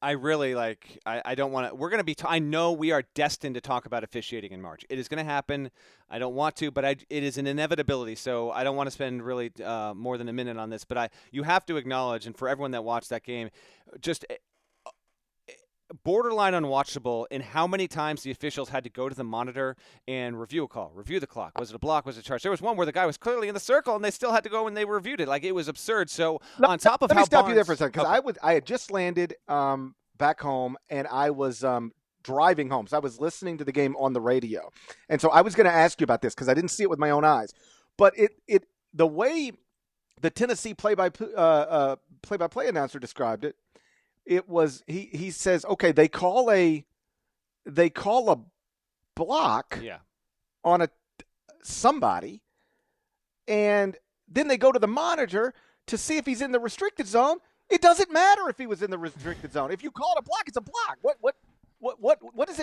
[0.00, 0.98] I really like.
[1.04, 1.74] I, I don't want to.
[1.74, 2.14] We're going to be.
[2.14, 4.84] T- I know we are destined to talk about officiating in March.
[4.88, 5.70] It is going to happen.
[6.08, 8.14] I don't want to, but I, it is an inevitability.
[8.14, 10.84] So I don't want to spend really uh, more than a minute on this.
[10.84, 13.50] But I, you have to acknowledge, and for everyone that watched that game,
[14.00, 14.24] just
[16.04, 19.76] borderline unwatchable in how many times the officials had to go to the monitor
[20.08, 21.58] and review a call, review the clock.
[21.58, 22.06] Was it a block?
[22.06, 22.42] Was it a charge?
[22.42, 24.44] There was one where the guy was clearly in the circle and they still had
[24.44, 25.28] to go and they reviewed it.
[25.28, 26.10] Like it was absurd.
[26.10, 28.06] So on top of let how me stop Barnes, you there for a second because.
[28.06, 32.86] I was I had just landed um, back home and I was um, driving home.
[32.86, 34.70] So I was listening to the game on the radio,
[35.08, 36.90] and so I was going to ask you about this because I didn't see it
[36.90, 37.52] with my own eyes.
[37.96, 39.52] But it it the way
[40.20, 43.56] the Tennessee play by uh, uh, play by play announcer described it
[44.26, 46.84] it was he he says okay they call a
[47.64, 48.38] they call a
[49.14, 49.98] block yeah.
[50.64, 50.88] on a
[51.62, 52.42] somebody
[53.48, 53.96] and
[54.28, 55.54] then they go to the monitor
[55.86, 57.38] to see if he's in the restricted zone.
[57.68, 59.72] It doesn't matter if he was in the restricted zone.
[59.72, 60.98] If you call it a block it's a block.
[61.02, 61.36] What what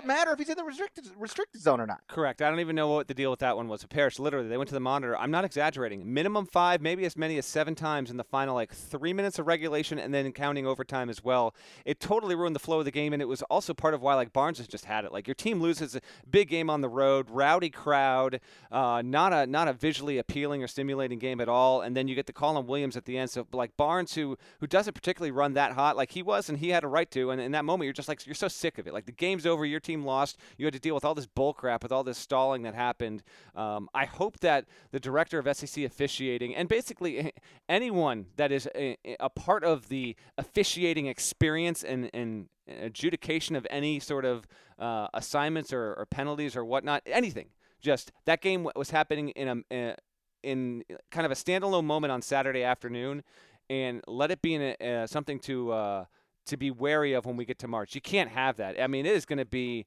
[0.05, 2.01] matter if he's in the restricted restricted zone or not.
[2.07, 2.41] Correct.
[2.41, 3.83] I don't even know what the deal with that one was.
[3.85, 5.17] Parrish, literally, they went to the monitor.
[5.17, 6.13] I'm not exaggerating.
[6.13, 9.47] Minimum five, maybe as many as seven times in the final, like three minutes of
[9.47, 11.53] regulation, and then counting overtime as well.
[11.85, 14.15] It totally ruined the flow of the game, and it was also part of why
[14.15, 15.11] like Barnes has just had it.
[15.11, 18.39] Like your team loses a big game on the road, rowdy crowd,
[18.71, 22.15] uh, not a not a visually appealing or stimulating game at all, and then you
[22.15, 23.29] get the Colin Williams at the end.
[23.29, 26.69] So like Barnes, who who doesn't particularly run that hot, like he was, and he
[26.69, 28.87] had a right to, and in that moment you're just like you're so sick of
[28.87, 28.93] it.
[28.93, 30.37] Like the game's over, your team lost.
[30.57, 33.23] You had to deal with all this bull crap, with all this stalling that happened.
[33.55, 37.31] Um, I hope that the director of SEC officiating and basically
[37.69, 43.99] anyone that is a, a part of the officiating experience and, and adjudication of any
[43.99, 44.47] sort of
[44.79, 47.47] uh, assignments or, or, penalties or whatnot, anything.
[47.81, 49.95] Just that game was happening in a
[50.43, 53.23] in kind of a standalone moment on Saturday afternoon,
[53.69, 55.71] and let it be in a, something to.
[55.71, 56.05] Uh,
[56.45, 57.95] to be wary of when we get to March.
[57.95, 58.81] You can't have that.
[58.81, 59.85] I mean, it is going to be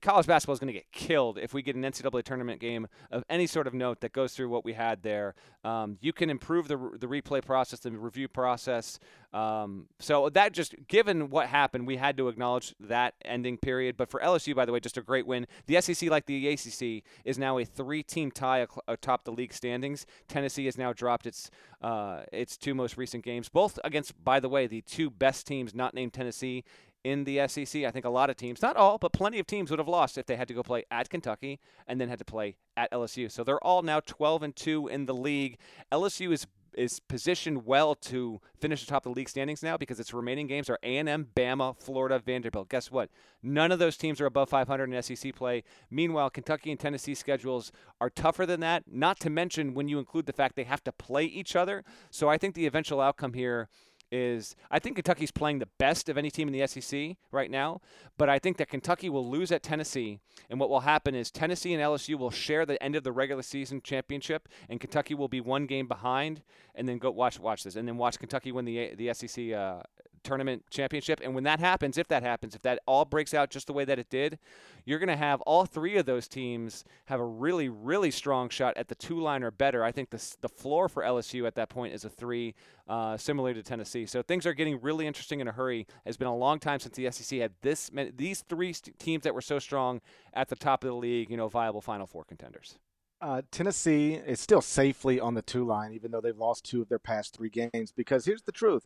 [0.00, 3.24] college basketball is going to get killed if we get an NCAA tournament game of
[3.28, 5.34] any sort of note that goes through what we had there.
[5.64, 8.98] Um, you can improve the the replay process, the review process.
[9.32, 13.96] Um, so that just given what happened, we had to acknowledge that ending period.
[13.96, 15.46] But for LSU, by the way, just a great win.
[15.66, 20.06] The SEC, like the ACC, is now a three-team tie atop the league standings.
[20.28, 21.50] Tennessee has now dropped its
[21.82, 25.74] uh, its two most recent games, both against, by the way, the two best teams
[25.74, 26.64] not named Tennessee
[27.04, 27.84] in the SEC.
[27.84, 30.18] I think a lot of teams, not all, but plenty of teams would have lost
[30.18, 33.30] if they had to go play at Kentucky and then had to play at LSU.
[33.30, 35.58] So they're all now 12 and 2 in the league.
[35.92, 40.48] LSU is is positioned well to finish atop the league standings now because its remaining
[40.48, 42.68] games are A&M, Bama, Florida, Vanderbilt.
[42.68, 43.10] Guess what?
[43.44, 45.62] None of those teams are above 500 in SEC play.
[45.88, 50.26] Meanwhile, Kentucky and Tennessee schedules are tougher than that, not to mention when you include
[50.26, 51.84] the fact they have to play each other.
[52.10, 53.68] So I think the eventual outcome here–
[54.14, 57.80] is I think Kentucky's playing the best of any team in the SEC right now,
[58.16, 61.74] but I think that Kentucky will lose at Tennessee, and what will happen is Tennessee
[61.74, 65.40] and LSU will share the end of the regular season championship, and Kentucky will be
[65.40, 66.42] one game behind,
[66.76, 69.82] and then go watch watch this, and then watch Kentucky win the the SEC uh,
[70.24, 71.20] tournament championship.
[71.22, 73.84] And when that happens, if that happens, if that all breaks out just the way
[73.84, 74.38] that it did,
[74.84, 78.76] you're going to have all three of those teams have a really, really strong shot
[78.76, 79.84] at the two line or better.
[79.84, 82.54] I think the, the floor for LSU at that point is a three,
[82.88, 84.06] uh, similar to Tennessee.
[84.06, 85.86] So things are getting really interesting in a hurry.
[86.04, 89.24] It's been a long time since the SEC had this many, these three st- teams
[89.24, 90.00] that were so strong
[90.32, 92.78] at the top of the league, you know, viable Final Four contenders.
[93.20, 96.90] Uh, Tennessee is still safely on the two line, even though they've lost two of
[96.90, 97.90] their past three games.
[97.90, 98.84] Because here's the truth: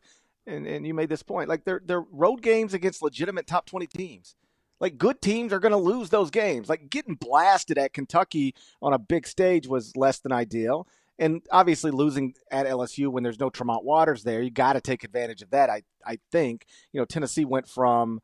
[0.48, 1.48] and, and you made this point.
[1.48, 4.34] Like they're they're road games against legitimate top twenty teams.
[4.80, 6.68] Like good teams are going to lose those games.
[6.68, 10.86] Like getting blasted at Kentucky on a big stage was less than ideal,
[11.18, 15.04] and obviously losing at LSU when there's no Tremont Waters there, you got to take
[15.04, 15.70] advantage of that.
[15.70, 18.20] I I think you know Tennessee went from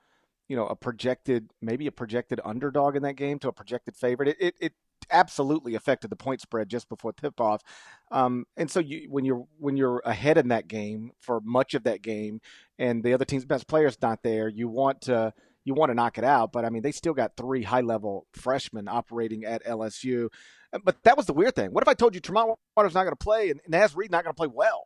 [0.49, 4.29] you know a projected maybe a projected underdog in that game to a projected favorite.
[4.31, 4.73] It it, it
[5.11, 7.63] absolutely affected the point spread just before tip off.
[8.11, 11.85] Um, and so you, when you're when you're ahead in that game for much of
[11.85, 12.41] that game,
[12.79, 15.33] and the other team's best player's not there, you want to
[15.65, 16.53] you want to knock it out.
[16.53, 20.29] But I mean, they still got three high level freshmen operating at LSU.
[20.73, 21.71] Uh, but that was the weird thing.
[21.71, 24.25] What if I told you Tremont Waters not going to play and Naz Reid not
[24.25, 24.85] going to play well?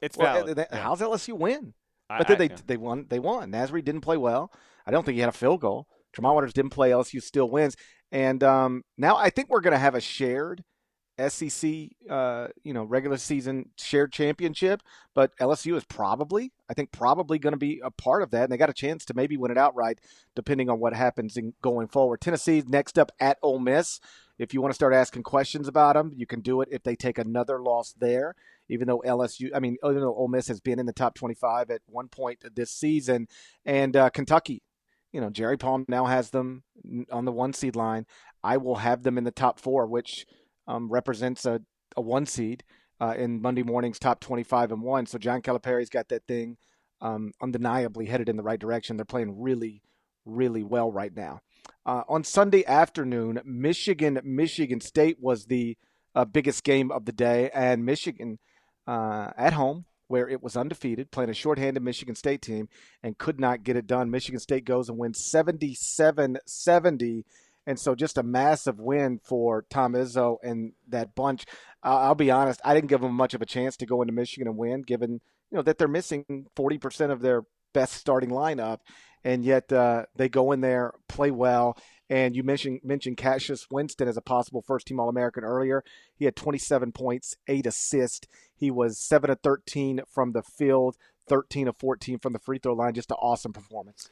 [0.00, 0.66] It's well, valid.
[0.72, 1.74] How's LSU win?
[2.08, 3.06] But then I, they they won.
[3.08, 3.50] They won.
[3.50, 4.52] Naz Reid didn't play well.
[4.86, 5.86] I don't think he had a field goal.
[6.12, 6.90] Tremont Waters didn't play.
[6.90, 7.76] LSU still wins.
[8.10, 10.64] And um, now I think we're going to have a shared
[11.28, 11.70] SEC,
[12.08, 14.82] uh, you know, regular season shared championship.
[15.14, 18.52] But LSU is probably, I think, probably going to be a part of that, and
[18.52, 20.00] they got a chance to maybe win it outright,
[20.34, 22.20] depending on what happens in going forward.
[22.20, 24.00] Tennessee next up at Ole Miss.
[24.38, 26.96] If you want to start asking questions about them, you can do it if they
[26.96, 28.34] take another loss there.
[28.68, 31.70] Even though LSU, I mean, even though Ole Miss has been in the top 25
[31.70, 33.28] at one point this season,
[33.66, 34.62] and uh, Kentucky
[35.12, 36.64] you know, Jerry Palm now has them
[37.10, 38.06] on the one seed line.
[38.42, 40.26] I will have them in the top four, which
[40.66, 41.60] um, represents a,
[41.96, 42.64] a one seed
[43.00, 45.06] uh, in Monday morning's top 25 and one.
[45.06, 46.56] So John Calipari's got that thing
[47.00, 48.96] um, undeniably headed in the right direction.
[48.96, 49.82] They're playing really,
[50.24, 51.40] really well right now.
[51.84, 55.76] Uh, on Sunday afternoon, Michigan, Michigan State was the
[56.14, 58.38] uh, biggest game of the day, and Michigan
[58.86, 62.68] uh, at home where it was undefeated, playing a shorthanded Michigan State team
[63.02, 64.10] and could not get it done.
[64.10, 67.24] Michigan State goes and wins 77 70.
[67.66, 71.46] And so just a massive win for Tom Izzo and that bunch.
[71.82, 74.12] Uh, I'll be honest, I didn't give them much of a chance to go into
[74.12, 78.80] Michigan and win, given you know that they're missing 40% of their best starting lineup.
[79.24, 81.76] And yet uh, they go in there, play well,
[82.10, 85.82] and you mentioned mentioned Cassius Winston as a possible first team All American earlier.
[86.14, 88.26] He had 27 points, eight assists.
[88.54, 90.96] He was seven of 13 from the field,
[91.28, 92.94] 13 of 14 from the free throw line.
[92.94, 94.10] Just an awesome performance.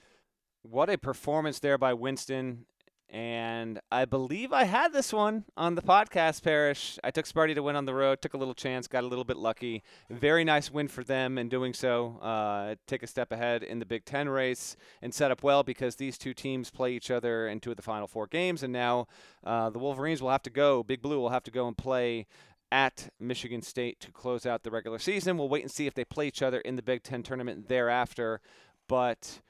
[0.62, 2.66] What a performance there by Winston.
[3.10, 6.98] And I believe I had this one on the podcast, Parrish.
[7.02, 9.24] I took Sparty to win on the road, took a little chance, got a little
[9.24, 9.82] bit lucky.
[10.08, 12.18] Very nice win for them in doing so.
[12.22, 15.96] Uh, take a step ahead in the Big Ten race and set up well because
[15.96, 19.08] these two teams play each other in two of the final four games, and now
[19.44, 22.26] uh, the Wolverines will have to go, Big Blue will have to go and play
[22.72, 25.36] at Michigan State to close out the regular season.
[25.36, 28.40] We'll wait and see if they play each other in the Big Ten tournament thereafter.
[28.86, 29.40] But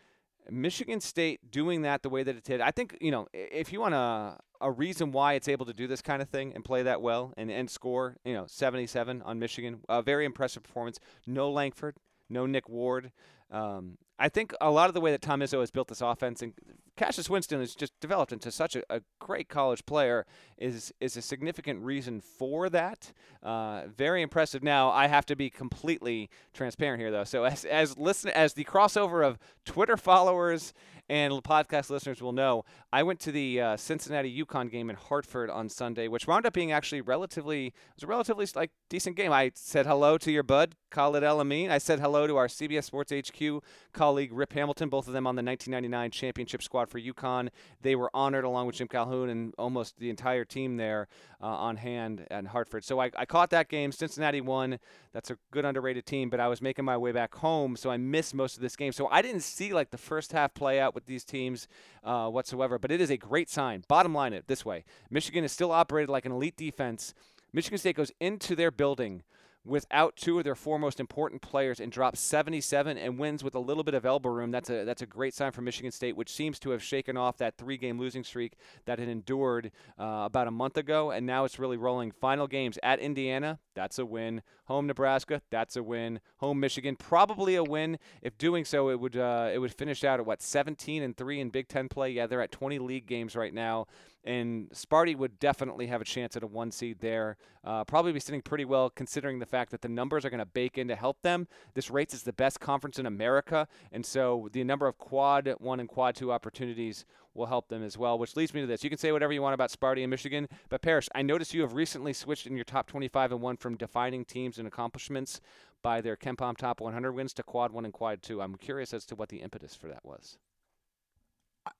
[0.50, 3.80] Michigan State doing that the way that it did, I think, you know, if you
[3.80, 6.82] want a, a reason why it's able to do this kind of thing and play
[6.82, 10.98] that well and, and score, you know, 77 on Michigan, a very impressive performance.
[11.26, 11.96] No Langford,
[12.28, 13.12] no Nick Ward.
[13.50, 16.42] Um, I think a lot of the way that Tom Izzo has built this offense
[16.42, 16.52] and
[16.96, 20.26] Cassius Winston has just developed into such a, a great college player
[20.58, 23.12] is is a significant reason for that.
[23.42, 24.62] Uh, very impressive.
[24.62, 27.24] Now I have to be completely transparent here though.
[27.24, 30.74] So as as listen as the crossover of Twitter followers
[31.08, 35.48] and podcast listeners will know, I went to the uh, Cincinnati UConn game in Hartford
[35.48, 39.32] on Sunday, which wound up being actually relatively was a relatively like decent game.
[39.32, 41.70] I said hello to your bud Khalid El Amin.
[41.70, 43.62] I said hello to our CBS Sports HQ
[44.10, 47.48] colleague Rip Hamilton, both of them on the 1999 championship squad for UConn.
[47.80, 51.06] They were honored along with Jim Calhoun and almost the entire team there
[51.40, 52.82] uh, on hand at Hartford.
[52.82, 53.92] So I, I caught that game.
[53.92, 54.80] Cincinnati won.
[55.12, 57.98] That's a good underrated team, but I was making my way back home, so I
[57.98, 58.90] missed most of this game.
[58.90, 61.68] So I didn't see like the first half play out with these teams
[62.02, 62.80] uh, whatsoever.
[62.80, 63.84] But it is a great sign.
[63.86, 67.14] Bottom line, it this way: Michigan is still operated like an elite defense.
[67.52, 69.22] Michigan State goes into their building
[69.64, 73.58] without two of their four most important players and drops 77 and wins with a
[73.58, 74.50] little bit of elbow room.
[74.50, 77.36] That's a that's a great sign for Michigan State, which seems to have shaken off
[77.38, 78.54] that three-game losing streak
[78.86, 82.10] that had endured uh, about a month ago, and now it's really rolling.
[82.10, 84.42] Final games at Indiana, that's a win.
[84.64, 86.20] Home Nebraska, that's a win.
[86.38, 87.98] Home Michigan, probably a win.
[88.22, 91.40] If doing so, it would uh, it would finish out at what 17 and three
[91.40, 92.10] in Big Ten play.
[92.10, 93.86] Yeah, they're at 20 league games right now
[94.24, 97.36] and Sparty would definitely have a chance at a one seed there.
[97.64, 100.46] Uh, probably be sitting pretty well considering the fact that the numbers are going to
[100.46, 101.46] bake in to help them.
[101.74, 105.78] This rates is the best conference in America, and so the number of quad one
[105.78, 108.18] and quad two opportunities will help them as well.
[108.18, 110.48] Which leads me to this: you can say whatever you want about Sparty and Michigan,
[110.70, 113.76] but Parrish, I noticed you have recently switched in your top 25 and one from
[113.76, 115.40] defining teams and accomplishments
[115.82, 118.40] by their KenPom top 100 wins to quad one and quad two.
[118.40, 120.38] I'm curious as to what the impetus for that was.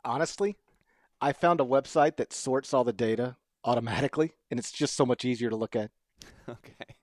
[0.05, 0.57] Honestly,
[1.21, 5.25] I found a website that sorts all the data automatically, and it's just so much
[5.25, 5.91] easier to look at.
[6.49, 6.97] Okay.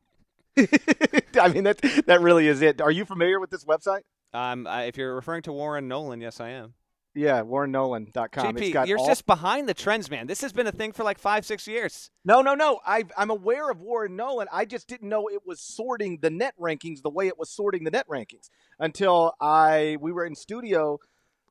[1.39, 2.82] I mean that that really is it.
[2.82, 4.02] Are you familiar with this website?
[4.34, 6.74] Um, uh, if you're referring to Warren Nolan, yes, I am.
[7.17, 8.56] Yeah, warrennolan.com.
[8.56, 9.08] GP, you're all...
[9.08, 10.28] just behind the trends, man.
[10.28, 12.12] This has been a thing for like five, six years.
[12.24, 12.80] No, no, no.
[12.86, 14.48] I, I'm aware of Warren Nolan.
[14.52, 17.86] I just didn't know it was sorting the net rankings the way it was sorting
[17.86, 21.00] the net rankings until I we were in studio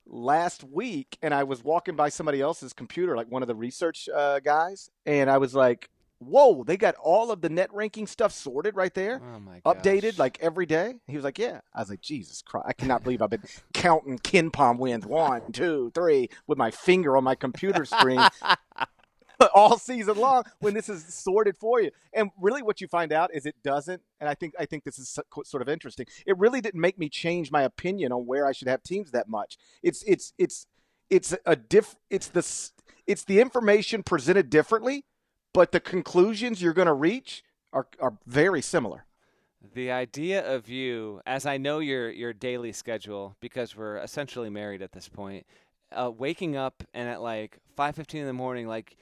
[0.07, 4.09] last week and I was walking by somebody else's computer, like one of the research
[4.14, 8.33] uh, guys, and I was like, whoa, they got all of the net ranking stuff
[8.33, 10.95] sorted right there, oh updated like every day.
[11.07, 11.61] He was like, yeah.
[11.75, 13.43] I was like, Jesus Christ, I cannot believe I've been
[13.75, 18.21] counting KenPom wins one, two, three with my finger on my computer screen.
[19.55, 21.91] all season long when this is sorted for you.
[22.13, 24.03] And really, what you find out is it doesn't.
[24.21, 26.07] And I think I think this is sort of interesting.
[26.27, 29.29] It really didn't make me change my opinion on where I should have teams that
[29.29, 29.59] much.
[29.83, 30.67] It's it's it's
[31.11, 31.97] it's a diff.
[32.11, 32.71] It's the
[33.07, 35.05] it's the information presented differently,
[35.57, 37.42] but the conclusions you're going to reach
[37.73, 39.07] are are very similar.
[39.75, 44.83] The idea of you, as I know your your daily schedule, because we're essentially married
[44.83, 45.47] at this point,
[45.90, 48.99] uh, waking up and at like 5:15 in the morning, like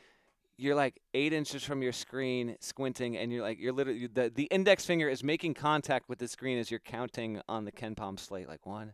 [0.56, 4.44] you're like eight inches from your screen squinting and you're like you're literally the, the
[4.44, 8.46] index finger is making contact with the screen as you're counting on the KenPom slate
[8.46, 8.92] like one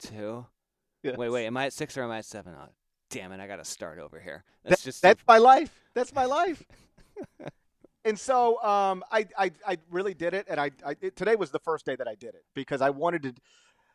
[0.00, 0.46] two
[1.02, 1.18] yes.
[1.18, 2.70] wait wait am i at six or am i at seven oh,
[3.10, 6.24] damn it i gotta start over here that's that, just that's my life that's my
[6.24, 6.62] life
[8.04, 11.50] and so um, I, I i really did it and i, I it, today was
[11.50, 13.34] the first day that i did it because i wanted to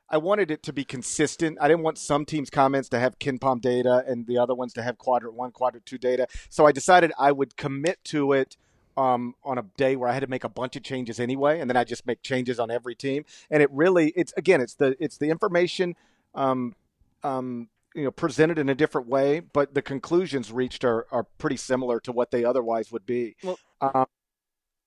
[0.09, 1.57] I wanted it to be consistent.
[1.59, 4.83] I didn't want some teams' comments to have KenPom data and the other ones to
[4.83, 6.27] have quadrant one, quadrant two data.
[6.49, 8.57] So I decided I would commit to it
[8.95, 11.69] um, on a day where I had to make a bunch of changes anyway, and
[11.69, 13.25] then I just make changes on every team.
[13.49, 15.95] And it really, it's again, it's the it's the information,
[16.35, 16.75] um,
[17.23, 21.57] um, you know, presented in a different way, but the conclusions reached are are pretty
[21.57, 23.35] similar to what they otherwise would be.
[23.43, 24.05] Well, um,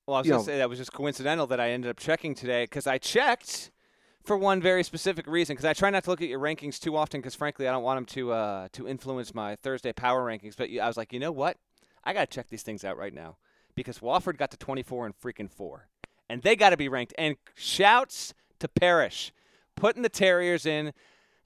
[0.07, 2.35] well I was going to say that was just coincidental that I ended up checking
[2.35, 3.71] today because I checked
[4.25, 6.97] for one very specific reason because I try not to look at your rankings too
[6.97, 10.57] often because frankly I don't want them to uh, to influence my Thursday power rankings.
[10.57, 11.57] But I was like, you know what?
[12.05, 13.37] I got to check these things out right now
[13.75, 15.89] because Wofford got to 24 and freaking four,
[16.29, 17.15] and they got to be ranked.
[17.19, 19.33] And shouts to Parrish
[19.77, 20.93] putting the Terriers in.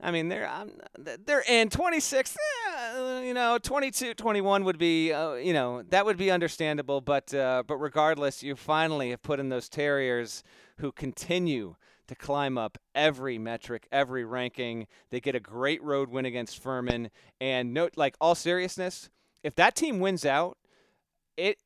[0.03, 2.37] I mean, they're um, they're in 26.
[2.37, 7.01] Eh, you know, 22, 21 would be, uh, you know, that would be understandable.
[7.01, 10.43] But uh, but regardless, you finally have put in those Terriers
[10.79, 11.77] who continue
[12.09, 14.87] to climb up every metric, every ranking.
[15.11, 19.11] They get a great road win against Furman, and note, like all seriousness,
[19.43, 20.57] if that team wins out,
[21.37, 21.59] it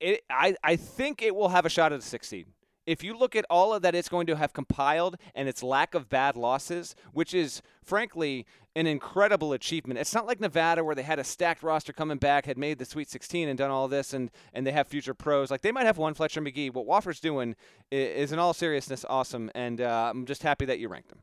[0.00, 2.46] it I I think it will have a shot at the sixth seed
[2.88, 5.94] if you look at all of that it's going to have compiled and its lack
[5.94, 10.00] of bad losses, which is frankly an incredible achievement.
[10.00, 12.86] It's not like Nevada where they had a stacked roster coming back, had made the
[12.86, 15.50] Sweet 16 and done all this, and and they have future pros.
[15.50, 16.70] Like they might have one Fletcher Magee.
[16.70, 17.56] What Wofford's doing
[17.90, 21.20] is, in all seriousness, awesome, and uh, I'm just happy that you ranked them.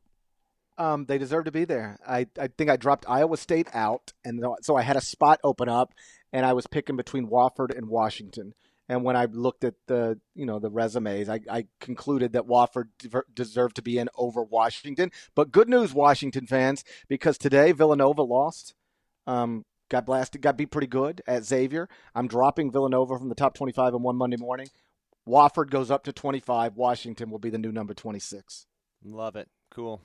[0.77, 1.97] Um, they deserve to be there.
[2.05, 5.69] I, I think I dropped Iowa State out, and so I had a spot open
[5.69, 5.93] up,
[6.33, 8.53] and I was picking between Wofford and Washington.
[8.87, 12.89] And when I looked at the, you know, the resumes, I, I concluded that Wofford
[13.33, 15.11] deserved to be in over Washington.
[15.33, 18.75] But good news, Washington fans, because today Villanova lost.
[19.25, 21.89] Um, got blasted, got beat pretty good at Xavier.
[22.13, 24.67] I'm dropping Villanova from the top 25 on one Monday morning.
[25.27, 26.75] Wofford goes up to 25.
[26.75, 28.67] Washington will be the new number 26.
[29.03, 29.49] Love it.
[29.71, 30.01] Cool.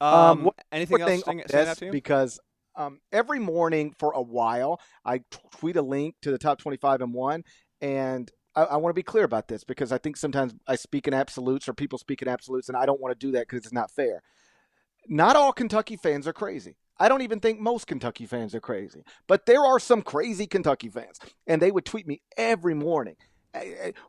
[0.00, 1.92] Um, um anything else stand, stand out to you?
[1.92, 2.38] Because
[2.76, 7.12] um, every morning for a while, I tweet a link to the top 25 and
[7.12, 7.42] one,
[7.80, 11.06] and I, I want to be clear about this because I think sometimes I speak
[11.06, 13.64] in absolutes or people speak in absolutes, and I don't want to do that because
[13.64, 14.22] it's not fair.
[15.06, 16.76] Not all Kentucky fans are crazy.
[16.98, 20.88] I don't even think most Kentucky fans are crazy, but there are some crazy Kentucky
[20.88, 23.14] fans, and they would tweet me every morning.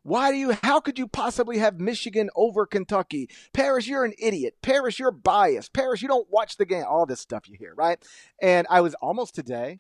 [0.04, 3.30] Why do you, how could you possibly have Michigan over Kentucky?
[3.54, 4.56] Parrish, you're an idiot.
[4.62, 5.74] Parrish, you're biased.
[5.74, 6.84] Parrish, you don't watch the game.
[6.88, 8.04] All this stuff you hear, right?
[8.42, 9.80] And I was almost today,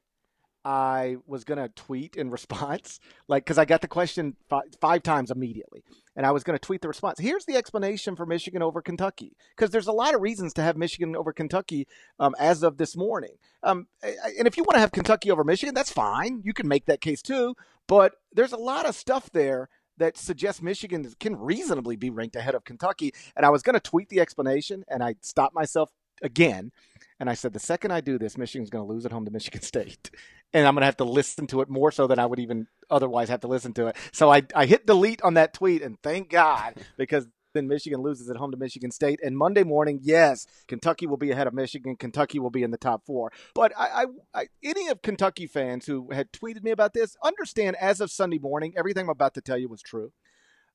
[0.66, 5.03] I was going to tweet in response, like, because I got the question five, five
[5.03, 5.84] times immediately.
[6.16, 7.20] And I was going to tweet the response.
[7.20, 10.76] Here's the explanation for Michigan over Kentucky, because there's a lot of reasons to have
[10.76, 11.88] Michigan over Kentucky
[12.20, 13.36] um, as of this morning.
[13.64, 16.41] Um, and if you want to have Kentucky over Michigan, that's fine.
[16.43, 17.55] You can make that case too.
[17.88, 22.55] But there's a lot of stuff there that suggests Michigan can reasonably be ranked ahead
[22.55, 23.14] of Kentucky.
[23.36, 25.91] And I was going to tweet the explanation, and I stopped myself
[26.22, 26.72] again.
[27.20, 29.32] And I said, the second I do this, Michigan's going to lose at home to
[29.32, 30.10] Michigan State
[30.54, 32.68] and I'm going to have to listen to it more so than I would even
[32.89, 33.95] otherwise have to listen to it.
[34.12, 38.30] So I, I hit delete on that tweet, and thank God because then Michigan loses
[38.30, 39.20] at home to Michigan State.
[39.24, 41.95] And Monday morning, yes, Kentucky will be ahead of Michigan.
[41.95, 43.32] Kentucky will be in the top four.
[43.56, 44.06] But I, I,
[44.41, 48.39] I, any of Kentucky fans who had tweeted me about this understand as of Sunday
[48.39, 50.12] morning, everything I'm about to tell you was true.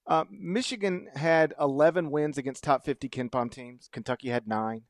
[0.07, 3.89] Uh, Michigan had 11 wins against top 50 KenPom teams.
[3.91, 4.83] Kentucky had nine.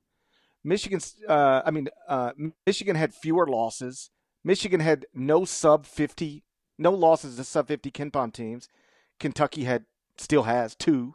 [0.65, 2.33] Michigan, uh, I mean, uh,
[2.67, 4.11] Michigan had fewer losses.
[4.45, 6.45] Michigan had no sub 50,
[6.79, 8.69] no losses to sub 50 KenPom teams.
[9.19, 9.87] Kentucky had
[10.19, 11.15] still has two.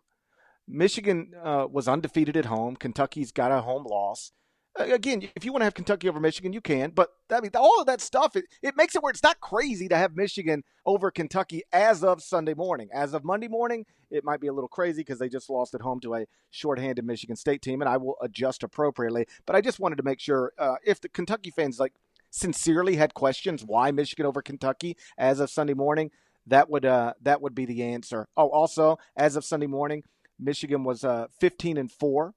[0.67, 2.75] Michigan uh, was undefeated at home.
[2.75, 4.32] Kentucky's got a home loss.
[4.75, 6.91] Again, if you want to have Kentucky over Michigan, you can.
[6.91, 9.89] But I mean, all of that stuff it, it makes it where it's not crazy
[9.89, 12.88] to have Michigan over Kentucky as of Sunday morning.
[12.93, 15.82] As of Monday morning, it might be a little crazy because they just lost at
[15.82, 19.25] home to a shorthanded Michigan State team, and I will adjust appropriately.
[19.45, 21.93] But I just wanted to make sure uh, if the Kentucky fans like
[22.30, 26.11] sincerely had questions why Michigan over Kentucky as of Sunday morning,
[26.47, 28.27] that would uh, that would be the answer.
[28.36, 30.03] Oh, also as of Sunday morning,
[30.39, 32.34] Michigan was uh, 15 and four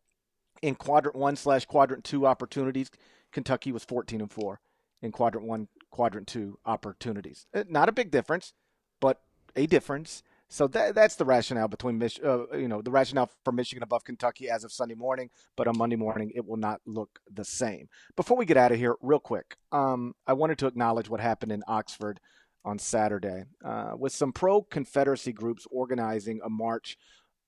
[0.61, 2.90] in quadrant one slash quadrant two opportunities.
[3.32, 4.61] Kentucky was 14 and four
[5.01, 7.47] in quadrant one, quadrant two opportunities.
[7.55, 8.53] Uh, not a big difference,
[9.01, 9.20] but
[9.57, 10.22] a difference.
[10.53, 14.05] So that, that's the rationale between Mich- uh, you know the rationale for Michigan above
[14.05, 17.88] Kentucky as of Sunday morning, but on Monday morning it will not look the same.
[18.16, 21.53] Before we get out of here, real quick, um, I wanted to acknowledge what happened
[21.53, 22.20] in Oxford
[22.66, 26.98] on Saturday uh, with some pro Confederacy groups organizing a march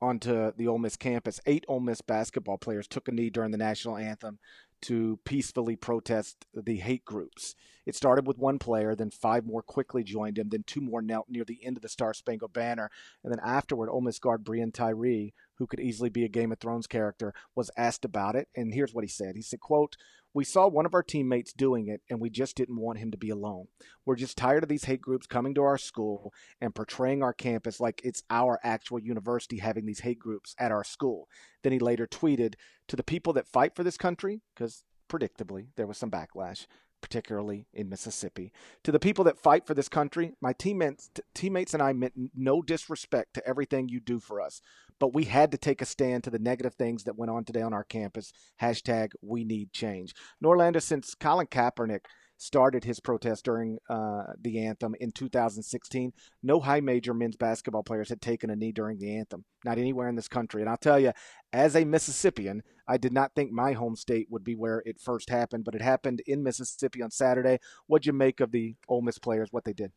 [0.00, 1.40] onto the Ole Miss campus.
[1.44, 4.38] Eight Ole Miss basketball players took a knee during the national anthem
[4.84, 7.54] to peacefully protest the hate groups.
[7.86, 11.28] It started with one player, then five more quickly joined him, then two more knelt
[11.28, 12.90] near the end of the Star Spangled Banner,
[13.22, 16.58] and then afterward, Ole Miss guard Breein Tyree, who could easily be a Game of
[16.58, 19.36] Thrones character, was asked about it, and here's what he said.
[19.36, 19.96] He said, quote,
[20.34, 23.16] we saw one of our teammates doing it, and we just didn't want him to
[23.16, 23.66] be alone.
[24.04, 27.78] We're just tired of these hate groups coming to our school and portraying our campus
[27.78, 31.28] like it's our actual university having these hate groups at our school.
[31.62, 32.54] Then he later tweeted
[32.88, 36.66] to the people that fight for this country, because predictably there was some backlash,
[37.04, 38.50] particularly in Mississippi.
[38.82, 42.62] To the people that fight for this country, my teammates, teammates and I meant no
[42.62, 44.62] disrespect to everything you do for us
[44.98, 47.62] but we had to take a stand to the negative things that went on today
[47.62, 48.32] on our campus.
[48.60, 50.14] Hashtag we need change.
[50.42, 52.06] Norlander, since Colin Kaepernick
[52.36, 56.12] started his protest during uh, the anthem in 2016.
[56.42, 60.08] No high major men's basketball players had taken a knee during the anthem, not anywhere
[60.08, 60.60] in this country.
[60.60, 61.12] And I'll tell you,
[61.52, 65.30] as a Mississippian, I did not think my home state would be where it first
[65.30, 67.58] happened, but it happened in Mississippi on Saturday.
[67.86, 69.92] What'd you make of the Ole Miss players, what they did?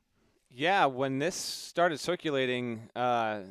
[0.50, 3.42] Yeah, when this started circulating, uh,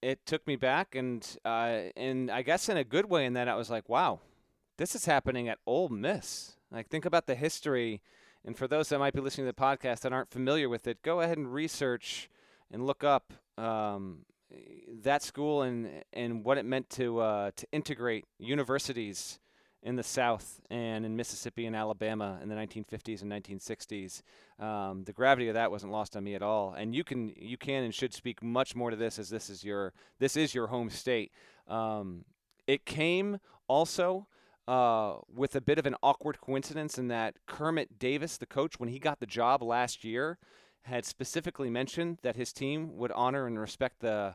[0.00, 3.26] it took me back, and uh, and I guess in a good way.
[3.26, 4.20] In that I was like, wow,
[4.76, 6.56] this is happening at Ole Miss.
[6.70, 8.00] Like, think about the history.
[8.46, 11.02] And for those that might be listening to the podcast that aren't familiar with it,
[11.02, 12.30] go ahead and research
[12.70, 14.20] and look up um,
[15.02, 19.40] that school and and what it meant to uh, to integrate universities
[19.82, 24.22] in the South and in Mississippi and Alabama in the 1950s and 1960s.
[24.58, 26.74] Um, the gravity of that wasn't lost on me at all.
[26.74, 29.64] And you can you can and should speak much more to this as this is
[29.64, 31.32] your this is your home state.
[31.68, 32.24] Um,
[32.66, 34.28] it came also.
[34.68, 38.88] Uh, with a bit of an awkward coincidence in that Kermit Davis, the coach, when
[38.88, 40.38] he got the job last year,
[40.82, 44.34] had specifically mentioned that his team would honor and respect the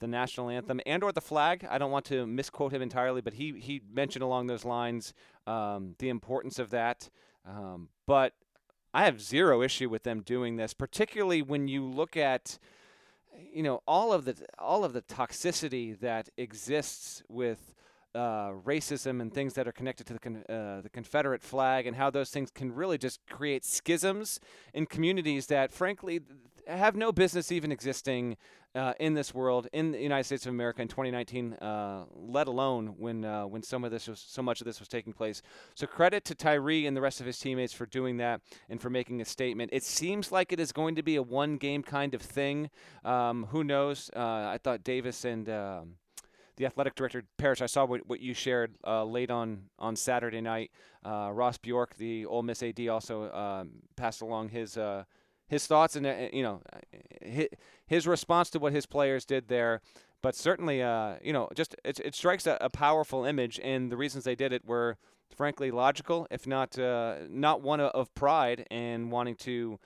[0.00, 1.66] the national anthem and or the flag.
[1.70, 5.12] I don't want to misquote him entirely, but he he mentioned along those lines
[5.46, 7.08] um, the importance of that.
[7.46, 8.32] Um, but
[8.92, 12.58] I have zero issue with them doing this, particularly when you look at
[13.52, 17.74] you know all of the all of the toxicity that exists with
[18.14, 21.96] uh, racism and things that are connected to the, con- uh, the Confederate flag and
[21.96, 24.40] how those things can really just create schisms
[24.74, 26.20] in communities that, frankly,
[26.66, 28.36] have no business even existing
[28.74, 32.94] uh, in this world, in the United States of America in 2019, uh, let alone
[32.98, 35.42] when uh, when some of this was so much of this was taking place.
[35.74, 38.88] So credit to Tyree and the rest of his teammates for doing that and for
[38.88, 39.70] making a statement.
[39.72, 42.70] It seems like it is going to be a one game kind of thing.
[43.04, 44.10] Um, who knows?
[44.14, 45.94] Uh, I thought Davis and um,
[46.60, 47.62] the athletic director Parrish.
[47.62, 50.70] I saw what, what you shared uh, late on on Saturday night.
[51.04, 55.04] Uh, Ross Bjork, the Ole Miss AD, also um, passed along his uh,
[55.48, 56.60] his thoughts and uh, you know
[57.22, 57.48] his,
[57.86, 59.80] his, response to what his players did there.
[60.22, 63.96] But certainly, uh, you know, just it, it strikes a, a, powerful image, and the
[63.96, 64.98] reasons they did it were
[65.34, 69.78] frankly logical, if not uh, not one of pride and wanting to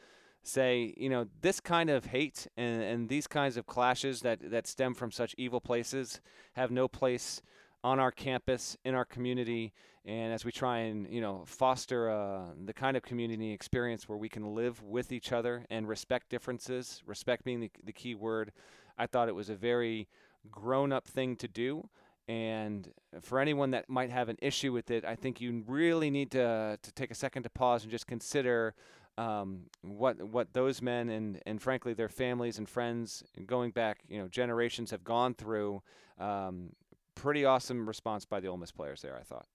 [0.47, 4.67] say, you know, this kind of hate and, and these kinds of clashes that, that
[4.67, 6.21] stem from such evil places
[6.53, 7.43] have no place
[7.83, 9.73] on our campus, in our community,
[10.07, 14.19] and as we try and you know foster uh, the kind of community experience where
[14.19, 18.53] we can live with each other and respect differences, respect being the, the key word,
[18.99, 20.09] I thought it was a very
[20.51, 21.89] grown-up thing to do.
[22.27, 22.91] And
[23.21, 26.79] for anyone that might have an issue with it, I think you really need to
[26.81, 28.75] to take a second to pause and just consider
[29.17, 34.19] um, what what those men and and frankly their families and friends going back you
[34.19, 35.83] know generations have gone through.
[36.19, 36.71] Um,
[37.15, 39.17] pretty awesome response by the Ole Miss players there.
[39.17, 39.47] I thought.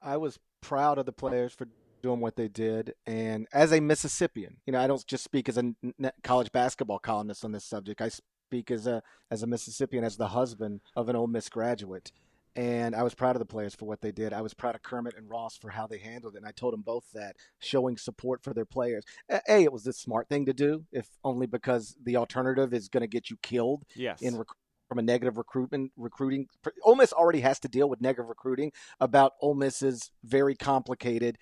[0.00, 1.66] I was proud of the players for
[2.02, 5.58] doing what they did, and as a Mississippian, you know, I don't just speak as
[5.58, 5.74] a
[6.22, 8.00] college basketball columnist on this subject.
[8.00, 8.10] I
[8.48, 12.12] speak as a as a Mississippian, as the husband of an Ole Miss graduate
[12.56, 14.32] and I was proud of the players for what they did.
[14.32, 16.72] I was proud of Kermit and Ross for how they handled it, and I told
[16.72, 19.04] them both that, showing support for their players.
[19.30, 23.02] A, it was the smart thing to do, if only because the alternative is going
[23.02, 23.84] to get you killed.
[23.94, 24.22] Yes.
[24.22, 24.46] In rec-
[24.88, 26.46] from a negative recruitment recruiting,
[26.82, 31.36] Ole Miss already has to deal with negative recruiting about Ole Miss's very complicated,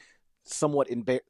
[0.44, 1.20] somewhat embar-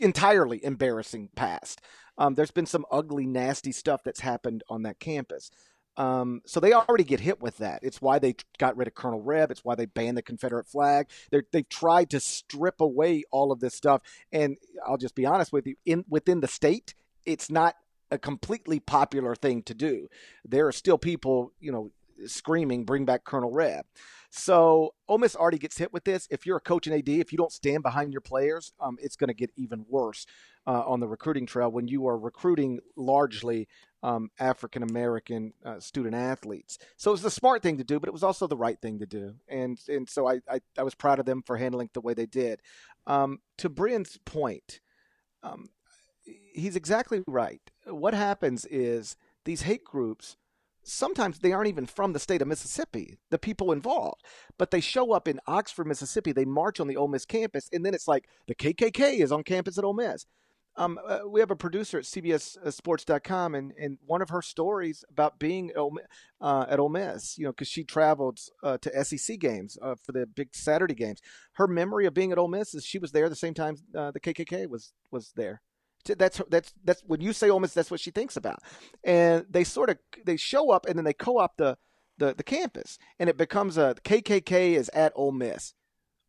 [0.00, 1.82] entirely embarrassing past.
[2.16, 5.50] Um, there's been some ugly, nasty stuff that's happened on that campus.
[5.96, 7.80] Um, so they already get hit with that.
[7.82, 9.50] It's why they got rid of Colonel Reb.
[9.50, 11.08] It's why they banned the Confederate flag.
[11.30, 14.02] they have tried to strip away all of this stuff.
[14.32, 17.76] And I'll just be honest with you, in within the state, it's not
[18.10, 20.08] a completely popular thing to do.
[20.44, 21.90] There are still people, you know,
[22.26, 23.86] screaming, "Bring back Colonel Reb."
[24.36, 26.26] So Ole Miss already gets hit with this.
[26.28, 29.14] If you're a coach in AD, if you don't stand behind your players, um, it's
[29.14, 30.26] going to get even worse
[30.66, 33.68] uh, on the recruiting trail when you are recruiting largely
[34.02, 36.78] um, African American uh, student athletes.
[36.96, 38.98] So it was the smart thing to do, but it was also the right thing
[38.98, 39.36] to do.
[39.48, 42.14] And and so I I, I was proud of them for handling it the way
[42.14, 42.60] they did.
[43.06, 44.80] Um, to Brian's point,
[45.44, 45.68] um,
[46.52, 47.62] he's exactly right.
[47.86, 49.14] What happens is
[49.44, 50.38] these hate groups
[50.84, 54.22] sometimes they aren't even from the state of Mississippi, the people involved,
[54.58, 56.32] but they show up in Oxford, Mississippi.
[56.32, 59.42] They march on the Ole Miss campus, and then it's like the KKK is on
[59.42, 60.26] campus at Ole Miss.
[60.76, 65.38] Um, uh, we have a producer at CBSSports.com, and, and one of her stories about
[65.38, 65.70] being
[66.40, 70.10] uh, at Ole Miss, you know, because she traveled uh, to SEC games uh, for
[70.12, 71.20] the big Saturday games.
[71.52, 74.10] Her memory of being at Ole Miss is she was there the same time uh,
[74.10, 75.62] the KKK was was there
[76.04, 78.60] that's that's that's when you say Ole Miss, that's what she thinks about.
[79.02, 81.76] And they sort of they show up and then they co-opt the
[82.18, 85.74] the, the campus, and it becomes a KKK is at Ole Miss.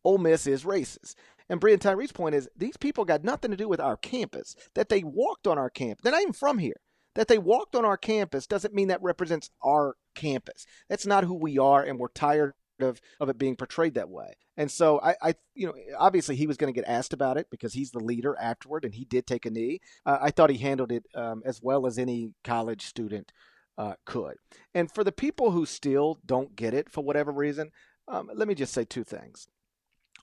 [0.04, 1.14] Ole Miss is racist,
[1.48, 4.54] And Brian Tyree's point is these people got nothing to do with our campus.
[4.74, 6.02] That they walked on our campus.
[6.02, 6.80] They're not even from here.
[7.14, 10.66] That they walked on our campus doesn't mean that represents our campus.
[10.88, 14.34] That's not who we are, and we're tired of, of it being portrayed that way.
[14.56, 17.48] And so I, I you know, obviously he was going to get asked about it
[17.50, 19.80] because he's the leader afterward, and he did take a knee.
[20.04, 23.32] Uh, I thought he handled it um, as well as any college student
[23.78, 24.36] uh, could.
[24.74, 27.70] And for the people who still don't get it for whatever reason,
[28.08, 29.48] um, let me just say two things.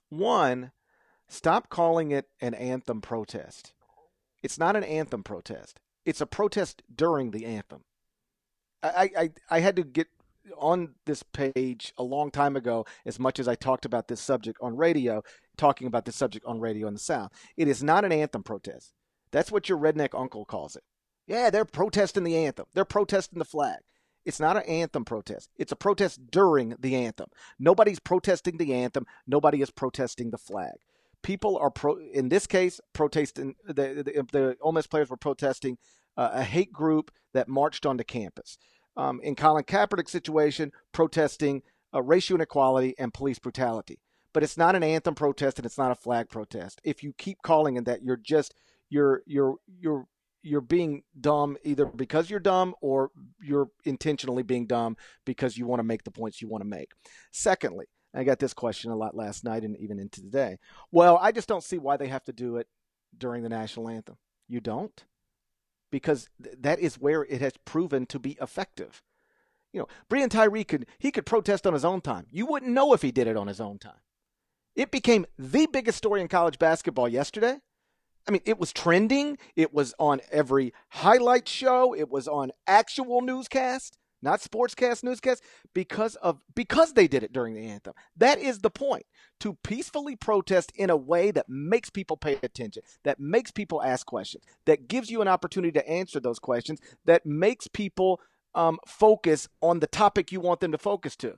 [0.10, 0.72] One,
[1.28, 3.74] stop calling it an anthem protest.
[4.41, 5.80] It's not an anthem protest.
[6.06, 7.84] It's a protest during the anthem.
[8.82, 10.08] I, I, I had to get
[10.57, 14.57] on this page a long time ago, as much as I talked about this subject
[14.61, 15.23] on radio,
[15.57, 17.31] talking about this subject on radio in the South.
[17.57, 18.93] It is not an anthem protest.
[19.31, 20.83] That's what your redneck uncle calls it.
[21.27, 22.65] Yeah, they're protesting the anthem.
[22.73, 23.79] They're protesting the flag.
[24.25, 25.49] It's not an anthem protest.
[25.57, 27.27] It's a protest during the anthem.
[27.59, 29.05] Nobody's protesting the anthem.
[29.27, 30.73] Nobody is protesting the flag.
[31.23, 31.97] People are pro.
[32.13, 33.55] In this case, protesting.
[33.65, 35.77] The the, the Ole Miss players were protesting
[36.15, 38.57] uh, a hate group that marched onto campus.
[38.95, 41.63] Um, in Colin Kaepernick's situation, protesting
[41.93, 43.99] uh, racial inequality and police brutality.
[44.33, 46.81] But it's not an anthem protest and it's not a flag protest.
[46.83, 48.53] If you keep calling it that, you're just
[48.89, 50.07] you're you're you're
[50.41, 55.79] you're being dumb either because you're dumb or you're intentionally being dumb because you want
[55.79, 56.91] to make the points you want to make.
[57.31, 60.57] Secondly, I got this question a lot last night and even into today.
[60.91, 62.67] Well, I just don't see why they have to do it
[63.17, 64.17] during the national anthem.
[64.47, 65.03] You don't?
[65.93, 69.03] Because th- that is where it has proven to be effective.
[69.71, 72.25] You know, Brian Tyree could he could protest on his own time.
[72.31, 74.01] You wouldn't know if he did it on his own time.
[74.75, 77.59] It became the biggest story in college basketball yesterday
[78.27, 79.37] I mean, it was trending.
[79.55, 81.93] It was on every highlight show.
[81.93, 85.43] It was on actual newscast, not sportscast newscast,
[85.74, 87.93] because of because they did it during the anthem.
[88.17, 89.05] That is the point.
[89.41, 94.05] To peacefully protest in a way that makes people pay attention, that makes people ask
[94.05, 98.21] questions, that gives you an opportunity to answer those questions, that makes people
[98.55, 101.38] um, focus on the topic you want them to focus to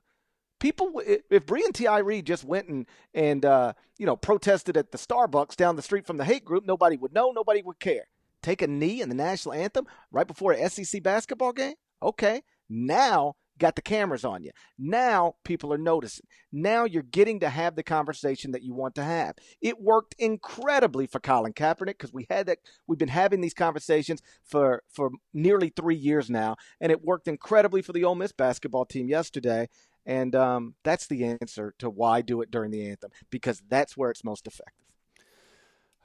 [0.59, 5.55] people if Brian Tyree just went and and uh, you know protested at the Starbucks
[5.55, 8.07] down the street from the hate group, nobody would know, nobody would care.
[8.41, 11.75] Take a knee in the national anthem right before an SEC basketball game.
[12.01, 14.51] Okay, now got the cameras on you.
[14.77, 16.25] Now people are noticing.
[16.51, 19.35] Now you're getting to have the conversation that you want to have.
[19.61, 22.59] It worked incredibly for Colin Kaepernick because we had that.
[22.87, 27.81] We've been having these conversations for for nearly three years now, and it worked incredibly
[27.81, 29.69] for the Ole Miss basketball team yesterday.
[30.05, 34.11] And um, that's the answer to why do it during the anthem because that's where
[34.11, 34.84] it's most effective.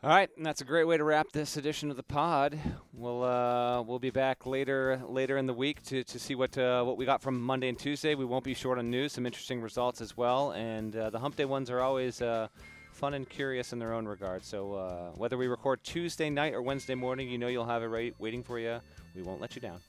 [0.03, 2.59] All right, and that's a great way to wrap this edition of the pod.
[2.95, 6.83] We'll uh, we'll be back later later in the week to, to see what uh,
[6.85, 8.15] what we got from Monday and Tuesday.
[8.15, 11.37] We won't be short on news, some interesting results as well, and uh, the Hump
[11.37, 12.49] Day ones are always uh,
[12.93, 14.43] fun and curious in their own regard.
[14.43, 17.89] So uh, whether we record Tuesday night or Wednesday morning, you know you'll have it
[17.89, 18.81] right waiting for you.
[19.15, 19.81] We won't let you down.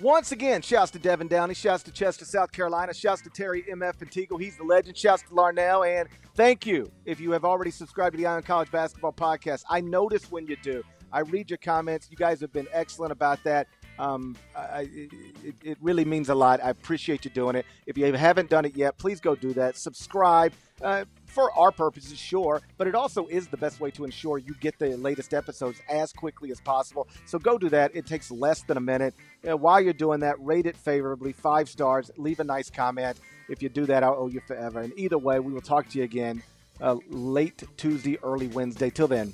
[0.00, 3.96] Once again, shouts to Devin Downey, shouts to Chester, South Carolina, shouts to Terry MF
[3.98, 4.40] Antigo.
[4.40, 4.98] He's the legend.
[4.98, 5.86] Shouts to Larnell.
[5.86, 9.62] And thank you if you have already subscribed to the Eye on College Basketball Podcast.
[9.70, 10.82] I notice when you do.
[11.12, 12.08] I read your comments.
[12.10, 13.68] You guys have been excellent about that.
[13.98, 16.62] Um, I, it, it, really means a lot.
[16.62, 17.66] I appreciate you doing it.
[17.86, 19.76] If you haven't done it yet, please go do that.
[19.76, 20.52] Subscribe.
[20.82, 24.54] Uh, for our purposes, sure, but it also is the best way to ensure you
[24.60, 27.08] get the latest episodes as quickly as possible.
[27.26, 27.94] So go do that.
[27.94, 29.14] It takes less than a minute.
[29.48, 33.18] Uh, while you're doing that, rate it favorably, five stars, leave a nice comment.
[33.48, 34.80] If you do that, I'll owe you forever.
[34.80, 36.42] And either way, we will talk to you again
[36.80, 38.90] uh, late Tuesday, early Wednesday.
[38.90, 39.32] Till then,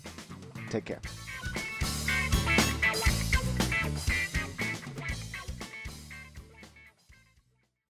[0.68, 1.00] take care.